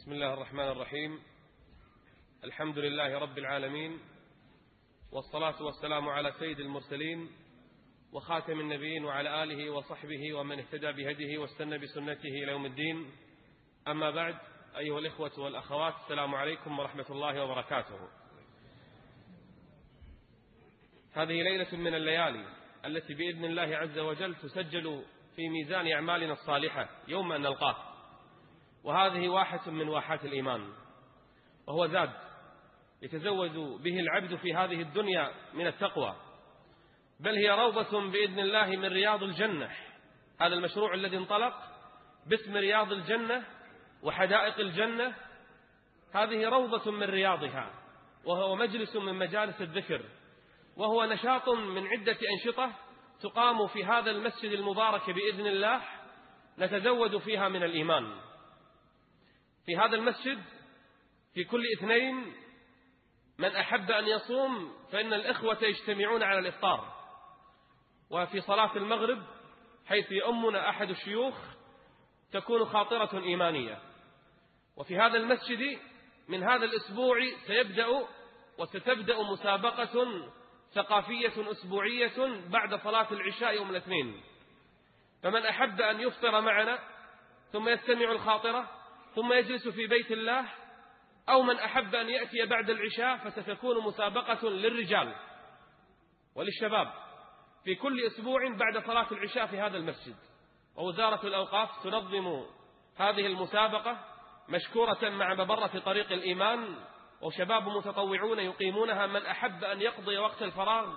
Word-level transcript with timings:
بسم 0.00 0.12
الله 0.12 0.34
الرحمن 0.34 0.68
الرحيم. 0.68 1.18
الحمد 2.44 2.78
لله 2.78 3.18
رب 3.18 3.38
العالمين 3.38 4.00
والصلاة 5.12 5.62
والسلام 5.62 6.08
على 6.08 6.32
سيد 6.38 6.60
المرسلين 6.60 7.30
وخاتم 8.12 8.60
النبيين 8.60 9.04
وعلى 9.04 9.42
آله 9.42 9.70
وصحبه 9.70 10.34
ومن 10.34 10.58
اهتدى 10.58 10.92
بهديه 10.92 11.38
واستنى 11.38 11.78
بسنته 11.78 12.28
إلى 12.28 12.52
يوم 12.52 12.66
الدين. 12.66 13.10
أما 13.88 14.10
بعد 14.10 14.36
أيها 14.76 14.98
الإخوة 14.98 15.40
والأخوات 15.40 15.94
السلام 16.04 16.34
عليكم 16.34 16.78
ورحمة 16.78 17.06
الله 17.10 17.44
وبركاته. 17.44 18.08
هذه 21.12 21.42
ليلة 21.42 21.76
من 21.76 21.94
الليالي 21.94 22.46
التي 22.84 23.14
بإذن 23.14 23.44
الله 23.44 23.76
عز 23.76 23.98
وجل 23.98 24.34
تسجل 24.34 25.04
في 25.36 25.48
ميزان 25.48 25.92
أعمالنا 25.92 26.32
الصالحة 26.32 26.88
يوم 27.08 27.32
أن 27.32 27.40
نلقاه. 27.40 27.89
وهذه 28.84 29.28
واحة 29.28 29.70
من 29.70 29.88
واحات 29.88 30.24
الإيمان 30.24 30.72
وهو 31.66 31.86
زاد 31.86 32.10
يتزود 33.02 33.82
به 33.82 34.00
العبد 34.00 34.34
في 34.34 34.54
هذه 34.54 34.82
الدنيا 34.82 35.30
من 35.54 35.66
التقوى 35.66 36.16
بل 37.20 37.34
هي 37.34 37.50
روضة 37.50 38.10
بإذن 38.10 38.38
الله 38.38 38.66
من 38.66 38.84
رياض 38.84 39.22
الجنة 39.22 39.70
هذا 40.40 40.54
المشروع 40.54 40.94
الذي 40.94 41.16
انطلق 41.16 41.54
باسم 42.26 42.56
رياض 42.56 42.92
الجنة 42.92 43.44
وحدائق 44.02 44.58
الجنة 44.58 45.14
هذه 46.14 46.48
روضة 46.48 46.90
من 46.90 47.02
رياضها 47.02 47.70
وهو 48.24 48.56
مجلس 48.56 48.96
من 48.96 49.14
مجالس 49.14 49.60
الذكر 49.60 50.04
وهو 50.76 51.04
نشاط 51.04 51.48
من 51.48 51.86
عدة 51.86 52.18
أنشطة 52.32 52.72
تقام 53.20 53.66
في 53.66 53.84
هذا 53.84 54.10
المسجد 54.10 54.52
المبارك 54.52 55.10
بإذن 55.10 55.46
الله 55.46 55.82
نتزود 56.58 57.18
فيها 57.18 57.48
من 57.48 57.62
الإيمان. 57.62 58.20
في 59.70 59.76
هذا 59.76 59.96
المسجد 59.96 60.42
في 61.34 61.44
كل 61.44 61.62
اثنين 61.78 62.32
من 63.38 63.56
أحب 63.56 63.90
أن 63.90 64.06
يصوم 64.06 64.72
فإن 64.92 65.12
الإخوة 65.12 65.58
يجتمعون 65.62 66.22
على 66.22 66.38
الإفطار. 66.38 66.92
وفي 68.10 68.40
صلاة 68.40 68.76
المغرب 68.76 69.22
حيث 69.86 70.12
يؤمنا 70.12 70.68
أحد 70.70 70.90
الشيوخ 70.90 71.34
تكون 72.32 72.64
خاطرة 72.64 73.22
إيمانية. 73.22 73.78
وفي 74.76 74.98
هذا 74.98 75.16
المسجد 75.16 75.78
من 76.28 76.42
هذا 76.42 76.64
الأسبوع 76.64 77.18
سيبدأ 77.46 77.86
وستبدأ 78.58 79.22
مسابقة 79.22 80.06
ثقافية 80.74 81.50
أسبوعية 81.50 82.48
بعد 82.48 82.74
صلاة 82.74 83.12
العشاء 83.12 83.54
يوم 83.54 83.70
الاثنين. 83.70 84.22
فمن 85.22 85.46
أحب 85.46 85.80
أن 85.80 86.00
يفطر 86.00 86.40
معنا 86.40 86.78
ثم 87.52 87.68
يستمع 87.68 88.12
الخاطرة 88.12 88.79
ثم 89.14 89.32
يجلس 89.32 89.68
في 89.68 89.86
بيت 89.86 90.10
الله 90.10 90.48
أو 91.28 91.42
من 91.42 91.58
أحب 91.58 91.94
أن 91.94 92.08
يأتي 92.08 92.46
بعد 92.46 92.70
العشاء 92.70 93.16
فستكون 93.16 93.84
مسابقة 93.84 94.48
للرجال 94.48 95.14
وللشباب 96.34 96.92
في 97.64 97.74
كل 97.74 98.06
أسبوع 98.06 98.48
بعد 98.48 98.86
صلاة 98.86 99.06
العشاء 99.12 99.46
في 99.46 99.60
هذا 99.60 99.76
المسجد. 99.76 100.16
ووزارة 100.76 101.26
الأوقاف 101.26 101.82
تنظم 101.82 102.44
هذه 102.96 103.26
المسابقة 103.26 104.04
مشكورة 104.48 105.08
مع 105.08 105.34
مبرة 105.34 105.78
طريق 105.84 106.12
الإيمان 106.12 106.76
وشباب 107.22 107.68
متطوعون 107.68 108.38
يقيمونها 108.38 109.06
من 109.06 109.26
أحب 109.26 109.64
أن 109.64 109.80
يقضي 109.80 110.18
وقت 110.18 110.42
الفراغ 110.42 110.94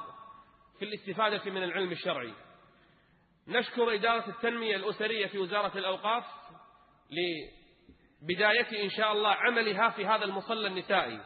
في 0.79 0.85
الاستفادة 0.85 1.51
من 1.51 1.63
العلم 1.63 1.91
الشرعي. 1.91 2.33
نشكر 3.47 3.93
إدارة 3.93 4.29
التنمية 4.29 4.75
الأسرية 4.75 5.27
في 5.27 5.37
وزارة 5.37 5.77
الأوقاف 5.77 6.23
لبداية 8.23 8.83
إن 8.83 8.89
شاء 8.89 9.11
الله 9.11 9.29
عملها 9.29 9.89
في 9.89 10.05
هذا 10.05 10.25
المصلى 10.25 10.67
النسائي. 10.67 11.19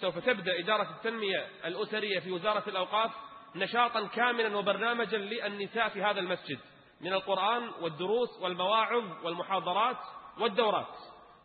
سوف 0.00 0.18
تبدأ 0.18 0.58
إدارة 0.58 0.90
التنمية 0.90 1.46
الأسرية 1.64 2.20
في 2.20 2.32
وزارة 2.32 2.68
الأوقاف 2.68 3.10
نشاطا 3.56 4.06
كاملا 4.06 4.56
وبرنامجا 4.56 5.18
للنساء 5.18 5.88
في 5.88 6.02
هذا 6.02 6.20
المسجد 6.20 6.58
من 7.00 7.12
القرآن 7.12 7.70
والدروس 7.80 8.28
والمواعظ 8.40 9.24
والمحاضرات 9.24 9.96
والدورات. 10.38 10.96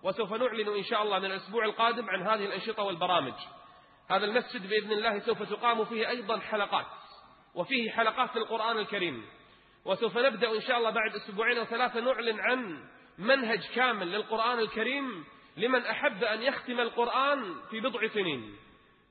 وسوف 0.03 0.33
نعلن 0.33 0.67
إن 0.67 0.83
شاء 0.83 1.03
الله 1.03 1.19
من 1.19 1.25
الأسبوع 1.25 1.65
القادم 1.65 2.09
عن 2.09 2.21
هذه 2.21 2.45
الأنشطة 2.45 2.83
والبرامج. 2.83 3.33
هذا 4.09 4.25
المسجد 4.25 4.69
بإذن 4.69 4.91
الله 4.91 5.19
سوف 5.19 5.43
تقام 5.43 5.85
فيه 5.85 6.09
أيضا 6.09 6.39
حلقات 6.39 6.85
وفيه 7.55 7.91
حلقات 7.91 8.35
للقرآن 8.35 8.77
الكريم. 8.77 9.25
وسوف 9.85 10.17
نبدأ 10.17 10.55
إن 10.55 10.61
شاء 10.61 10.77
الله 10.77 10.89
بعد 10.89 11.15
أسبوعين 11.15 11.57
أو 11.57 11.65
ثلاثة 11.65 11.99
نعلن 11.99 12.39
عن 12.39 12.89
منهج 13.17 13.59
كامل 13.75 14.11
للقرآن 14.11 14.59
الكريم 14.59 15.25
لمن 15.57 15.85
أحب 15.85 16.23
أن 16.23 16.41
يختم 16.41 16.79
القرآن 16.79 17.55
في 17.69 17.79
بضع 17.79 18.07
سنين. 18.07 18.55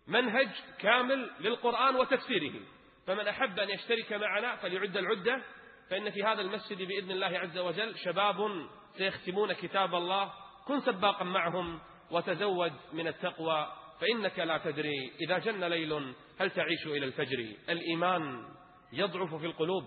منهج 0.09 0.49
كامل 0.79 1.31
للقرآن 1.41 1.97
وتفسيره. 1.97 2.53
فمن 3.07 3.29
أحب 3.29 3.59
أن 3.59 3.71
يشترك 3.71 4.13
معنا 4.13 4.57
فليعد 4.57 4.97
العدة. 4.97 5.43
فإن 5.91 6.11
في 6.11 6.25
هذا 6.25 6.41
المسجد 6.41 6.83
بإذن 6.83 7.11
الله 7.11 7.27
عز 7.27 7.59
وجل 7.59 7.99
شباب 7.99 8.67
سيختمون 8.99 9.53
كتاب 9.53 9.95
الله. 9.95 10.33
كن 10.67 10.81
سباقا 10.81 11.25
معهم 11.25 11.81
وتزود 12.11 12.73
من 12.93 13.07
التقوى. 13.07 13.73
فإنك 14.01 14.39
لا 14.39 14.59
تدري 14.59 15.13
إذا 15.27 15.39
جن 15.39 15.65
ليل 15.65 16.15
هل 16.41 16.51
تعيش 16.51 16.87
إلى 16.87 17.07
الفجر. 17.07 17.39
الإيمان 17.69 18.45
يضعف 18.93 19.35
في 19.35 19.47
القلوب 19.47 19.85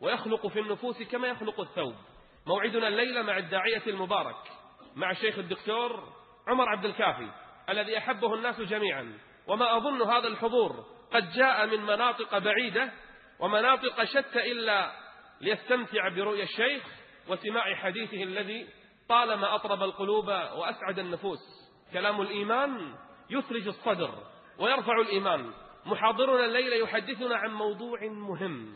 ويخلق 0.00 0.46
في 0.46 0.60
النفوس 0.60 1.02
كما 1.02 1.28
يخلق 1.28 1.60
الثوب. 1.60 1.94
موعدنا 2.48 2.88
الليلة 2.88 3.22
مع 3.22 3.38
الداعية 3.38 3.82
المبارك 3.86 4.36
مع 4.96 5.10
الشيخ 5.10 5.38
الدكتور 5.38 6.12
عمر 6.48 6.68
عبد 6.68 6.84
الكافي 6.84 7.30
الذي 7.68 7.98
أحبه 7.98 8.34
الناس 8.34 8.60
جميعا. 8.60 9.18
وما 9.46 9.76
أظن 9.76 10.02
هذا 10.02 10.28
الحضور 10.28 10.84
قد 11.12 11.30
جاء 11.30 11.66
من 11.66 11.82
مناطق 11.82 12.38
بعيدة 12.38 12.92
ومناطق 13.40 14.04
شتى 14.04 14.52
إلا 14.52 14.92
ليستمتع 15.40 16.08
برؤيا 16.08 16.42
الشيخ 16.42 16.82
وسماع 17.28 17.74
حديثه 17.74 18.22
الذي 18.22 18.68
طالما 19.08 19.54
أطرب 19.54 19.82
القلوب 19.82 20.28
وأسعد 20.28 20.98
النفوس. 20.98 21.70
كلام 21.92 22.20
الإيمان 22.20 22.94
يثلج 23.30 23.68
الصدر 23.68 24.14
ويرفع 24.58 25.00
الإيمان. 25.00 25.52
محاضرنا 25.86 26.44
الليلة 26.44 26.76
يحدثنا 26.76 27.36
عن 27.36 27.50
موضوع 27.50 27.98
مهم 28.02 28.74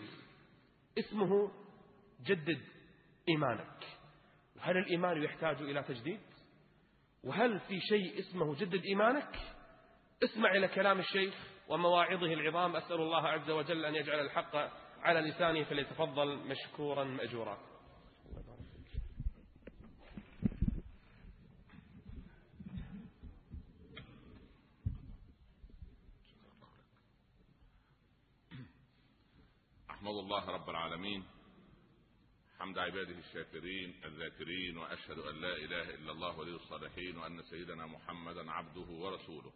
اسمه 0.99 1.51
جدد. 2.27 2.72
إيمانك. 3.29 3.85
هل 4.61 4.77
الإيمان 4.77 5.23
يحتاج 5.23 5.57
إلى 5.63 5.83
تجديد؟ 5.83 6.21
وهل 7.25 7.61
في 7.61 7.81
شيء 7.81 8.19
اسمه 8.19 8.55
جدد 8.55 8.85
إيمانك؟ 8.85 9.37
اسمع 10.25 10.51
إلى 10.51 10.69
كلام 10.69 10.99
الشيخ 10.99 11.35
ومواعظه 11.69 12.33
العظام. 12.33 12.77
أسأل 12.77 13.01
الله 13.01 13.29
عز 13.29 13.51
وجل 13.51 13.85
أن 13.85 13.95
يجعل 13.95 14.21
الحق 14.21 14.57
على 15.03 15.21
لسانه 15.21 15.65
فليتفضل 15.65 16.37
مشكورا 16.37 17.05
مأجورا. 17.05 17.59
أحمد 29.91 30.15
الله 30.15 30.51
رب 30.51 30.71
العالمين. 30.71 31.25
حمد 32.63 32.79
عباده 32.79 33.19
الشاكرين 33.19 34.01
الذاكرين 34.05 34.79
وأشهد 34.79 35.19
أن 35.19 35.41
لا 35.41 35.57
إله 35.57 35.95
إلا 35.95 36.13
الله 36.13 36.39
ولي 36.39 36.51
الصالحين 36.51 37.19
وأن 37.19 37.43
سيدنا 37.43 37.87
محمدا 37.87 38.51
عبده 38.53 38.91
ورسوله. 38.91 39.53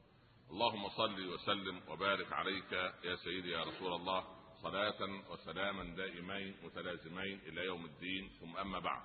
اللهم 0.50 0.88
صل 0.88 1.28
وسلم 1.28 1.82
وبارك 1.88 2.32
عليك 2.32 2.72
يا 3.04 3.16
سيدي 3.16 3.50
يا 3.50 3.62
رسول 3.62 3.92
الله 3.92 4.24
صلاة 4.62 5.30
وسلاما 5.30 5.84
دائمين 5.96 6.56
متلازمين 6.62 7.40
إلى 7.46 7.64
يوم 7.64 7.84
الدين. 7.84 8.30
ثم 8.40 8.56
أما 8.56 8.78
بعد 8.78 9.02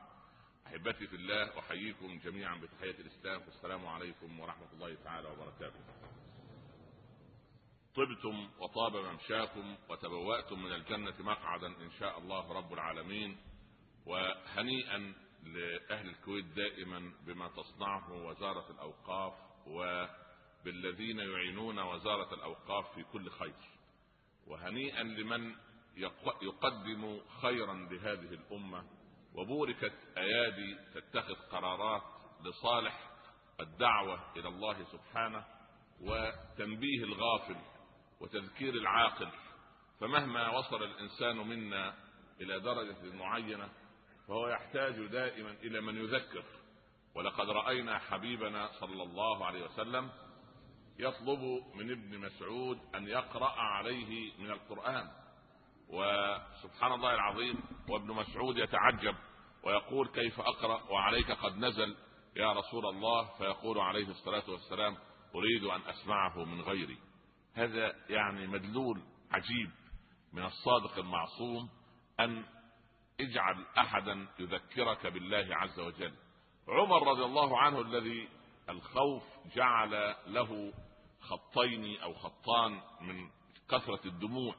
أحبتي 0.67 1.07
في 1.07 1.15
الله 1.15 1.59
أحييكم 1.59 2.19
جميعا 2.19 2.55
بتحية 2.55 2.99
الإسلام. 2.99 3.41
والسلام 3.41 3.87
عليكم 3.87 4.39
ورحمة 4.39 4.73
الله 4.73 4.95
تعالى 5.03 5.29
وبركاته. 5.29 5.79
طبتم 7.95 8.49
وطاب 8.59 8.95
ممشاكم 8.95 9.75
وتبوأتم 9.89 10.63
من 10.63 10.71
الجنة 10.71 11.15
مقعدا 11.19 11.67
إن 11.67 11.91
شاء 11.99 12.17
الله 12.17 12.53
رب 12.53 12.73
العالمين. 12.73 13.50
وهنيئا 14.05 15.13
لأهل 15.43 16.09
الكويت 16.09 16.45
دائما 16.45 17.13
بما 17.25 17.47
تصنعه 17.47 18.13
وزارة 18.25 18.71
الأوقاف 18.71 19.33
وبالذين 19.67 21.19
يعينون 21.19 21.79
وزارة 21.79 22.33
الأوقاف 22.33 22.95
في 22.95 23.03
كل 23.03 23.29
خير. 23.29 23.55
وهنيئا 24.47 25.03
لمن 25.03 25.55
يقدم 26.41 27.21
خيرا 27.41 27.73
لهذه 27.73 28.33
الأمة. 28.33 28.83
وبوركت 29.33 29.93
أيادي 30.17 30.77
تتخذ 30.93 31.35
قرارات 31.35 32.03
لصالح 32.45 33.11
الدعوة 33.59 34.37
إلى 34.37 34.47
الله 34.47 34.83
سبحانه 34.83 35.45
وتنبيه 36.01 37.03
الغافل 37.03 37.55
وتذكير 38.19 38.73
العاقل. 38.73 39.29
فمهما 39.99 40.49
وصل 40.49 40.83
الإنسان 40.83 41.37
منا 41.37 41.93
إلى 42.41 42.59
درجة 42.59 43.13
معينة 43.15 43.69
فهو 44.31 44.47
يحتاج 44.47 45.07
دائما 45.07 45.51
إلى 45.51 45.81
من 45.81 45.97
يذكر. 45.97 46.43
ولقد 47.15 47.49
رأينا 47.49 47.99
حبيبنا 47.99 48.69
صلى 48.79 49.03
الله 49.03 49.45
عليه 49.45 49.65
وسلم 49.65 50.09
يطلب 50.99 51.39
من 51.75 51.91
ابن 51.91 52.19
مسعود 52.19 52.79
أن 52.95 53.07
يقرأ 53.07 53.51
عليه 53.51 54.31
من 54.39 54.51
القرآن. 54.51 55.11
وسبحان 55.89 56.93
الله 56.93 57.13
العظيم 57.13 57.63
وابن 57.89 58.07
مسعود 58.07 58.57
يتعجب 58.57 59.15
ويقول 59.63 60.07
كيف 60.07 60.39
أقرأ 60.39 60.83
وعليك 60.91 61.31
قد 61.31 61.57
نزل 61.57 61.95
يا 62.35 62.53
رسول 62.53 62.85
الله؟ 62.85 63.37
فيقول 63.37 63.79
عليه 63.79 64.07
الصلاة 64.07 64.49
والسلام 64.49 64.97
أريد 65.35 65.63
أن 65.63 65.81
أسمعه 65.81 66.43
من 66.45 66.61
غيري. 66.61 66.97
هذا 67.53 67.95
يعني 68.09 68.47
مدلول 68.47 69.01
عجيب 69.31 69.71
من 70.33 70.45
الصادق 70.45 70.97
المعصوم 70.97 71.69
أن 72.19 72.45
اجعل 73.21 73.65
أحدا 73.77 74.27
يذكرك 74.39 75.07
بالله 75.07 75.47
عز 75.55 75.79
وجل. 75.79 76.13
عمر 76.67 77.07
رضي 77.07 77.23
الله 77.25 77.59
عنه 77.59 77.81
الذي 77.81 78.29
الخوف 78.69 79.23
جعل 79.55 80.15
له 80.27 80.73
خطين 81.21 82.01
أو 82.01 82.13
خطان 82.13 82.81
من 83.01 83.29
كثرة 83.69 84.01
الدموع 84.05 84.55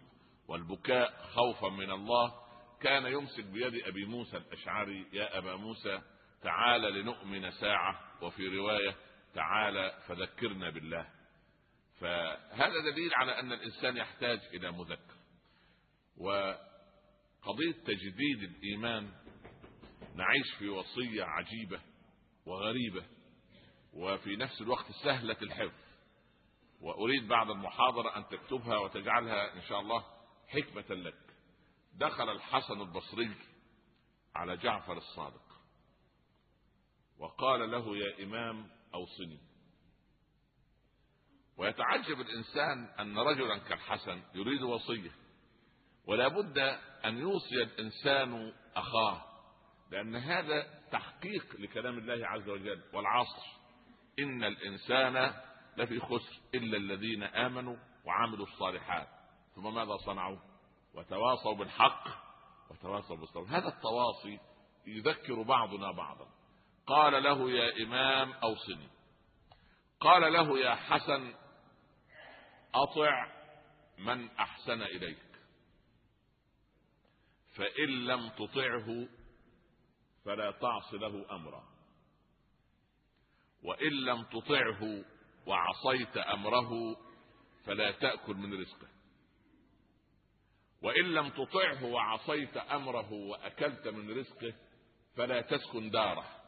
والبكاء 0.48 1.22
خوفا 1.34 1.68
من 1.68 1.90
الله 1.90 2.34
كان 2.80 3.06
يمسك 3.06 3.44
بيد 3.44 3.86
أبي 3.86 4.04
موسى 4.04 4.36
الأشعري 4.36 5.06
يا 5.12 5.38
أبا 5.38 5.56
موسى 5.56 6.02
تعال 6.42 6.82
لنؤمن 6.82 7.50
ساعة 7.50 8.00
وفي 8.22 8.58
رواية 8.58 8.94
تعال 9.34 9.92
فذكرنا 10.06 10.70
بالله. 10.70 11.08
فهذا 12.00 12.80
دليل 12.92 13.14
على 13.14 13.40
أن 13.40 13.52
الإنسان 13.52 13.96
يحتاج 13.96 14.40
إلى 14.54 14.72
مذكر. 14.72 15.14
وقضيه 17.42 17.72
تجديد 17.72 18.42
الإيمان 18.42 19.12
نعيش 20.14 20.54
في 20.58 20.68
وصية 20.68 21.24
عجيبة 21.24 21.80
وغريبة 22.46 23.04
وفي 23.92 24.36
نفس 24.36 24.60
الوقت 24.60 24.92
سهلة 25.04 25.36
الحفظ. 25.42 25.82
وأريد 26.80 27.28
بعد 27.28 27.50
المحاضرة 27.50 28.16
أن 28.16 28.28
تكتبها 28.28 28.78
وتجعلها 28.78 29.54
إن 29.54 29.62
شاء 29.62 29.80
الله 29.80 30.04
حكمة 30.48 30.94
لك. 30.96 31.18
دخل 31.94 32.28
الحسن 32.32 32.80
البصري 32.80 33.34
على 34.34 34.56
جعفر 34.56 34.96
الصادق 34.96 35.42
وقال 37.18 37.70
له 37.70 37.96
يا 37.96 38.24
إمام 38.24 38.70
أوصني. 38.94 39.38
ويتعجب 41.56 42.20
الإنسان 42.20 42.84
أن 42.84 43.18
رجلا 43.18 43.58
كالحسن 43.58 44.22
يريد 44.34 44.62
وصية 44.62 45.21
ولا 46.06 46.28
بد 46.28 46.58
أن 47.04 47.18
يوصي 47.18 47.62
الإنسان 47.62 48.52
أخاه 48.76 49.24
لأن 49.90 50.16
هذا 50.16 50.66
تحقيق 50.92 51.56
لكلام 51.58 51.98
الله 51.98 52.26
عز 52.26 52.48
وجل 52.48 52.82
والعصر. 52.92 53.42
إن 54.18 54.44
الإنسان 54.44 55.34
لفي 55.76 56.00
خسر 56.00 56.40
إلا 56.54 56.76
الذين 56.76 57.22
آمنوا 57.22 57.76
وعملوا 58.04 58.46
الصالحات. 58.46 59.08
ثم 59.54 59.74
ماذا 59.74 59.96
صنعوا؟ 59.96 60.38
وتواصوا 60.94 61.54
بالحق 61.54 62.04
وتواصوا 62.70 63.16
بالصبر. 63.16 63.46
هذا 63.48 63.68
التواصي 63.68 64.40
يذكر 64.86 65.42
بعضنا 65.42 65.92
بعضا. 65.92 66.28
قال 66.86 67.22
له 67.22 67.50
يا 67.50 67.82
إمام 67.84 68.32
أوصني. 68.32 68.88
قال 70.00 70.32
له 70.32 70.58
يا 70.58 70.74
حسن 70.74 71.34
أطع 72.74 73.26
من 73.98 74.30
أحسن 74.30 74.82
إليك. 74.82 75.31
فإن 77.54 77.88
لم 77.88 78.28
تطعه 78.28 79.08
فلا 80.24 80.50
تعص 80.50 80.94
له 80.94 81.36
أمرا. 81.36 81.64
وإن 83.62 83.92
لم 83.92 84.22
تطعه 84.22 85.04
وعصيت 85.46 86.16
أمره 86.16 86.96
فلا 87.64 87.90
تأكل 87.90 88.34
من 88.34 88.60
رزقه. 88.60 88.88
وإن 90.82 91.04
لم 91.04 91.28
تطعه 91.28 91.84
وعصيت 91.84 92.56
أمره 92.56 93.12
وأكلت 93.12 93.88
من 93.88 94.18
رزقه 94.18 94.54
فلا 95.16 95.40
تسكن 95.40 95.90
داره. 95.90 96.42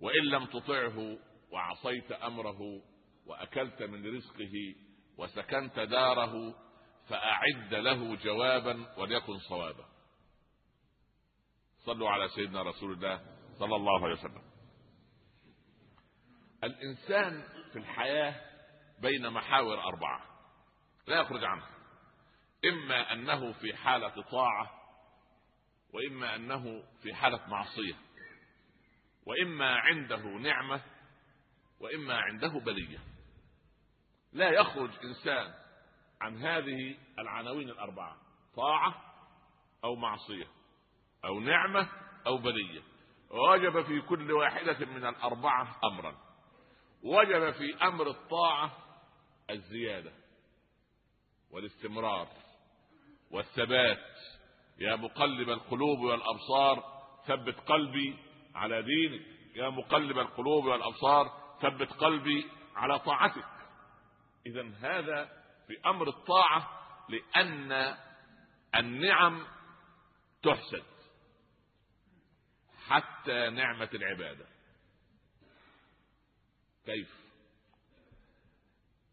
وإن 0.00 0.24
لم 0.24 0.46
تطعه 0.46 1.18
وعصيت 1.50 2.12
أمره 2.12 2.82
وأكلت 3.26 3.82
من 3.82 4.16
رزقه 4.16 4.74
وسكنت 5.18 5.78
داره 5.78 6.67
فأعد 7.08 7.74
له 7.74 8.16
جوابا 8.16 8.94
وليكن 8.98 9.38
صوابا. 9.38 9.88
صلوا 11.84 12.10
على 12.10 12.28
سيدنا 12.28 12.62
رسول 12.62 12.92
الله 12.92 13.20
صلى 13.58 13.76
الله 13.76 14.04
عليه 14.04 14.14
وسلم. 14.14 14.42
الإنسان 16.64 17.42
في 17.72 17.78
الحياة 17.78 18.40
بين 19.00 19.30
محاور 19.30 19.82
أربعة 19.82 20.24
لا 21.06 21.20
يخرج 21.20 21.44
عنها. 21.44 21.70
إما 22.64 23.12
أنه 23.12 23.52
في 23.52 23.76
حالة 23.76 24.22
طاعة 24.22 24.70
وإما 25.92 26.34
أنه 26.34 26.82
في 27.02 27.14
حالة 27.14 27.46
معصية 27.46 27.94
وإما 29.26 29.76
عنده 29.76 30.22
نعمة 30.22 30.80
وإما 31.80 32.18
عنده 32.18 32.48
بلية. 32.48 32.98
لا 34.32 34.50
يخرج 34.50 34.90
إنسان 35.04 35.54
عن 36.20 36.36
هذه 36.36 36.96
العناوين 37.18 37.70
الأربعة 37.70 38.16
طاعة 38.56 38.94
أو 39.84 39.96
معصية 39.96 40.46
أو 41.24 41.40
نعمة 41.40 41.88
أو 42.26 42.38
بلية. 42.38 42.82
وجب 43.30 43.82
في 43.82 44.00
كل 44.00 44.32
واحدة 44.32 44.86
من 44.86 45.06
الأربعة 45.06 45.76
امرا. 45.84 46.16
وجب 47.02 47.50
في 47.50 47.74
أمر 47.82 48.10
الطاعة 48.10 48.72
الزيادة 49.50 50.12
والاستمرار 51.50 52.28
والثبات. 53.30 54.16
يا 54.78 54.96
مقلب 54.96 55.50
القلوب 55.50 55.98
والأبصار 55.98 56.84
ثبت 57.26 57.60
قلبي 57.60 58.18
على 58.54 58.82
دينك. 58.82 59.26
يا 59.54 59.68
مقلب 59.68 60.18
القلوب 60.18 60.64
والأبصار 60.64 61.30
ثبت 61.62 61.92
قلبي 61.92 62.46
على 62.76 62.98
طاعتك. 62.98 63.48
اذا 64.46 64.70
هذا 64.80 65.37
في 65.68 65.80
أمر 65.86 66.08
الطاعة 66.08 66.78
لأن 67.08 67.96
النعم 68.74 69.46
تحسد. 70.42 70.84
حتى 72.86 73.50
نعمة 73.50 73.90
العبادة. 73.94 74.46
كيف؟ 76.84 77.18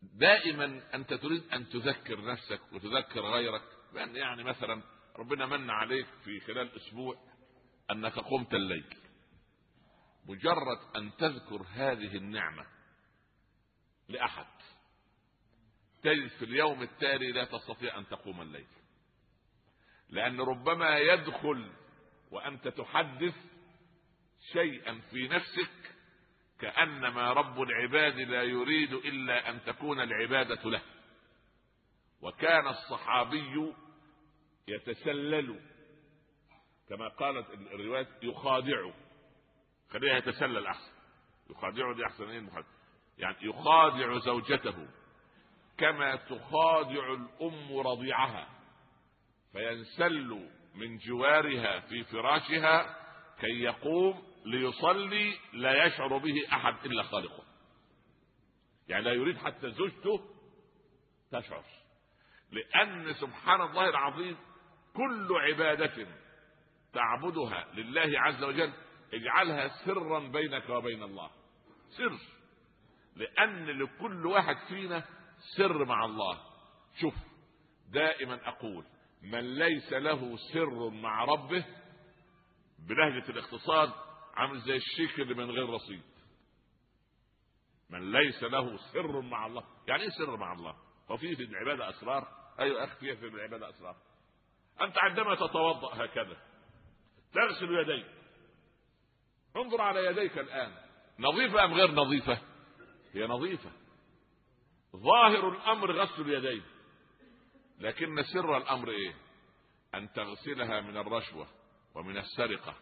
دائما 0.02 0.96
أنت 0.96 1.14
تريد 1.14 1.54
أن 1.54 1.70
تذكر 1.70 2.26
نفسك 2.26 2.62
وتذكر 2.74 3.22
غيرك 3.22 3.64
بان 3.94 4.16
يعني 4.16 4.44
مثلا 4.44 4.84
ربنا 5.16 5.46
من 5.46 5.70
عليك 5.70 6.08
في 6.24 6.40
خلال 6.40 6.76
أسبوع 6.76 7.18
أنك 7.92 8.20
قمت 8.20 8.54
الليل. 8.54 8.98
مجرد 10.26 10.96
أن 10.96 11.16
تذكر 11.18 11.66
هذه 11.74 12.18
النعمة 12.18 12.66
لأحد. 14.10 14.48
تجد 16.06 16.28
في 16.28 16.46
اليوم 16.46 16.82
التالي 16.82 17.32
لا 17.32 17.46
تستطيع 17.46 17.98
أن 17.98 18.08
تقوم 18.08 18.42
الليل. 18.42 18.68
لأن 20.10 20.42
ربما 20.42 20.98
يدخل 20.98 21.72
وأنت 22.32 22.68
تحدث 22.68 23.36
شيئا 24.54 25.02
في 25.12 25.28
نفسك 25.28 25.96
كأنما 26.60 27.34
رب 27.34 27.62
العباد 27.62 28.20
لا 28.20 28.44
يريد 28.44 28.94
إلا 28.94 29.50
أن 29.50 29.64
تكون 29.64 30.02
العبادة 30.02 30.70
له. 30.70 30.82
وكان 32.22 32.68
الصحابي 32.68 33.74
يتسلل 34.68 35.60
كما 36.90 37.08
قالت 37.08 37.50
الروايات 37.50 38.24
يخادع. 38.24 38.92
خليها 39.90 40.18
يتسلل 40.18 40.68
أحسن. 40.68 40.92
يخادع 41.50 41.92
دي 41.94 42.06
أحسن 42.06 42.30
إيه 42.30 42.66
يعني 43.18 43.38
يخادع 43.42 44.18
زوجته. 44.20 44.88
كما 45.78 46.16
تخادع 46.16 47.14
الأم 47.14 47.78
رضيعها 47.78 48.48
فينسل 49.52 50.50
من 50.76 50.98
جوارها 50.98 51.80
في 51.80 52.04
فراشها 52.04 52.96
كي 53.40 53.62
يقوم 53.62 54.24
ليصلي 54.46 55.38
لا 55.54 55.86
يشعر 55.86 56.18
به 56.18 56.36
أحد 56.54 56.86
إلا 56.86 57.04
خالقه. 57.04 57.44
يعني 58.88 59.04
لا 59.04 59.14
يريد 59.14 59.38
حتى 59.38 59.72
زوجته 59.72 60.22
تشعر. 61.32 61.64
لأن 62.52 63.14
سبحان 63.14 63.62
الله 63.62 63.90
العظيم 63.90 64.38
كل 64.96 65.28
عبادة 65.32 66.08
تعبدها 66.94 67.68
لله 67.74 68.20
عز 68.22 68.44
وجل 68.44 68.74
اجعلها 69.14 69.68
سرا 69.68 70.20
بينك 70.20 70.70
وبين 70.70 71.04
الله. 71.04 71.30
سر. 71.90 72.18
لأن 73.16 73.66
لكل 73.66 74.26
واحد 74.26 74.56
فينا 74.68 75.04
سر 75.58 75.86
مع 75.86 76.06
الله. 76.06 76.40
شوف 77.02 77.14
دائما 77.90 78.48
أقول 78.48 78.86
من 79.22 79.56
ليس 79.56 79.94
له 79.94 80.38
سر 80.54 80.90
مع 80.90 81.24
ربه 81.26 81.66
بلهجه 82.80 83.30
الاقتصاد 83.30 83.92
عامل 84.34 84.60
زي 84.60 84.76
الشيك 84.76 85.20
اللي 85.20 85.34
من 85.34 85.52
غير 85.52 85.70
رصيد. 85.70 86.04
من 87.90 88.12
ليس 88.12 88.44
له 88.44 88.78
سر 88.78 89.22
مع 89.22 89.46
الله. 89.46 89.64
يعني 89.88 90.04
إيه 90.04 90.10
سر 90.10 90.38
مع 90.38 90.54
الله؟ 90.54 90.76
وفي 91.10 91.36
في 91.36 91.44
العبادة 91.44 91.90
أسرار؟ 91.90 92.28
أيوه 92.60 92.84
أخي 92.84 93.16
في 93.16 93.28
العبادة 93.28 93.70
أسرار. 93.70 93.96
أنت 94.82 94.98
عندما 94.98 95.36
تتوضأ 95.36 96.06
هكذا 96.06 96.38
تغسل 97.34 97.72
يديك. 97.72 98.06
انظر 99.56 99.82
على 99.82 100.06
يديك 100.06 100.38
الآن. 100.38 100.74
نظيفة 101.20 101.64
أم 101.64 101.74
غير 101.74 101.92
نظيفة؟ 101.92 102.42
هي 103.14 103.28
نظيفة. 103.28 103.72
ظاهر 104.96 105.50
الأمر 105.50 105.92
غسل 105.92 106.22
اليدين. 106.22 106.64
لكن 107.80 108.24
سر 108.34 108.58
الأمر 108.58 108.90
إيه؟ 108.90 109.16
أن 109.96 110.12
تغسلها 110.12 110.82
من 110.82 110.98
الرشوة 110.98 111.48
ومن 111.96 112.18
السرقة 112.18 112.76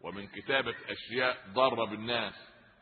ومن 0.00 0.26
كتابة 0.26 0.76
أشياء 0.88 1.52
ضارة 1.52 1.84
بالناس 1.84 2.34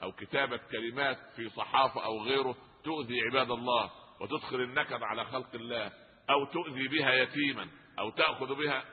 أو 0.03 0.13
كتابة 0.13 0.57
كلمات 0.57 1.19
في 1.37 1.49
صحافة 1.49 2.05
أو 2.05 2.23
غيره 2.23 2.57
تؤذي 2.85 3.21
عباد 3.21 3.51
الله 3.51 3.91
وتدخل 4.21 4.61
النكد 4.61 5.03
على 5.03 5.25
خلق 5.25 5.55
الله 5.55 5.93
أو 6.31 6.45
تؤذي 6.45 6.89
بها 6.89 7.13
يتيما 7.13 7.71
أو 7.99 8.11
تأخذ 8.11 8.55
بها. 8.55 8.85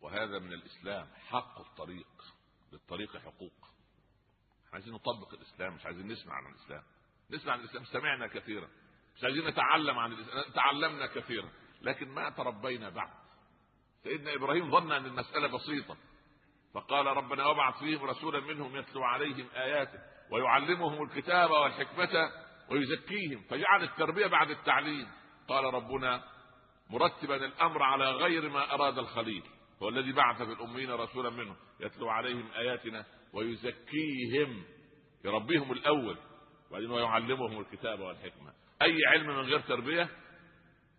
وهذا 0.00 0.38
من 0.38 0.52
الإسلام 0.52 1.06
حق 1.14 1.60
الطريق 1.60 2.24
للطريق 2.72 3.16
حقوق. 3.16 3.71
عايزين 4.72 4.94
نطبق 4.94 5.34
الإسلام 5.34 5.74
مش 5.74 5.86
عايزين 5.86 6.06
نسمع 6.06 6.34
عن 6.34 6.46
الإسلام. 6.46 6.82
نسمع 7.30 7.52
عن 7.52 7.60
الإسلام. 7.60 7.84
سمعنا 7.84 8.26
كثيرا. 8.26 8.68
مش 9.16 9.24
عايزين 9.24 9.46
نتعلم 9.46 9.98
عن 9.98 10.12
الإسلام. 10.12 10.52
تعلمنا 10.54 11.06
كثيرا. 11.06 11.48
لكن 11.82 12.08
ما 12.08 12.30
تربينا 12.30 12.88
بعد. 12.88 13.10
سيدنا 14.02 14.34
إبراهيم 14.34 14.70
ظن 14.70 14.92
أن 14.92 15.06
المسألة 15.06 15.48
بسيطة. 15.48 15.96
فقال 16.74 17.06
ربنا 17.06 17.46
وابعث 17.46 17.78
فيهم 17.78 18.04
رسولا 18.04 18.40
منهم 18.40 18.76
يتلو 18.76 19.04
عليهم 19.04 19.48
آياته 19.54 19.98
ويعلمهم 20.30 21.02
الكتاب 21.02 21.50
والحكمة 21.50 22.30
ويزكيهم. 22.70 23.42
فجعل 23.50 23.82
التربية 23.82 24.26
بعد 24.26 24.50
التعليم. 24.50 25.08
قال 25.48 25.64
ربنا 25.64 26.24
مرتبا 26.90 27.36
الأمر 27.36 27.82
على 27.82 28.10
غير 28.10 28.48
ما 28.48 28.74
أراد 28.74 28.98
الخليل. 28.98 29.42
هو 29.82 29.88
الذي 29.88 30.12
بعث 30.12 30.42
في 30.42 30.52
الامين 30.52 30.90
رسولا 30.90 31.30
منهم 31.30 31.56
يتلو 31.80 32.08
عليهم 32.08 32.50
آياتنا 32.52 33.04
ويزكيهم 33.32 34.64
يربيهم 35.24 35.72
الأول 35.72 36.18
وبعدين 36.70 36.90
ويعلمهم 36.90 37.60
الكتاب 37.60 38.00
والحكمة. 38.00 38.52
أي 38.82 39.06
علم 39.06 39.26
من 39.26 39.40
غير 39.40 39.60
تربية؟ 39.60 40.08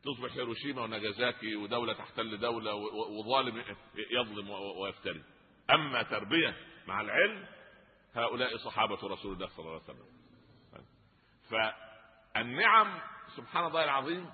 تصبح 0.04 0.34
هيروشيما 0.34 0.82
وناجازاكي 0.82 1.56
ودولة 1.56 1.94
تحتل 1.94 2.38
دوله 2.38 2.76
وظالم 3.20 3.64
يظلم 4.12 4.50
ويفتري. 4.50 5.24
أما 5.72 6.04
تربية 6.04 6.56
مع 6.88 7.02
العلم 7.02 7.46
هؤلاء 8.14 8.58
صحابة 8.58 9.08
رسول 9.08 9.34
الله 9.34 9.48
صلى 9.48 9.60
الله 9.60 9.72
عليه 9.72 9.84
وسلم. 9.84 10.06
فالنعم 11.50 13.02
سبحان 13.36 13.66
الله 13.66 13.84
العظيم 13.84 14.30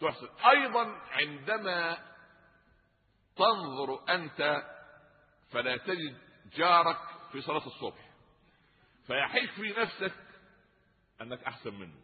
تحسن 0.00 0.28
أيضا 0.48 0.84
عندما 1.10 1.98
تنظر 3.36 4.14
أنت 4.14 4.62
فلا 5.52 5.76
تجد 5.76 6.16
جارك 6.56 7.09
في 7.32 7.40
صلاة 7.40 7.66
الصبح. 7.66 8.10
فيحيك 9.06 9.50
في 9.50 9.80
نفسك 9.80 10.14
أنك 11.20 11.44
أحسن 11.44 11.74
منه. 11.74 12.00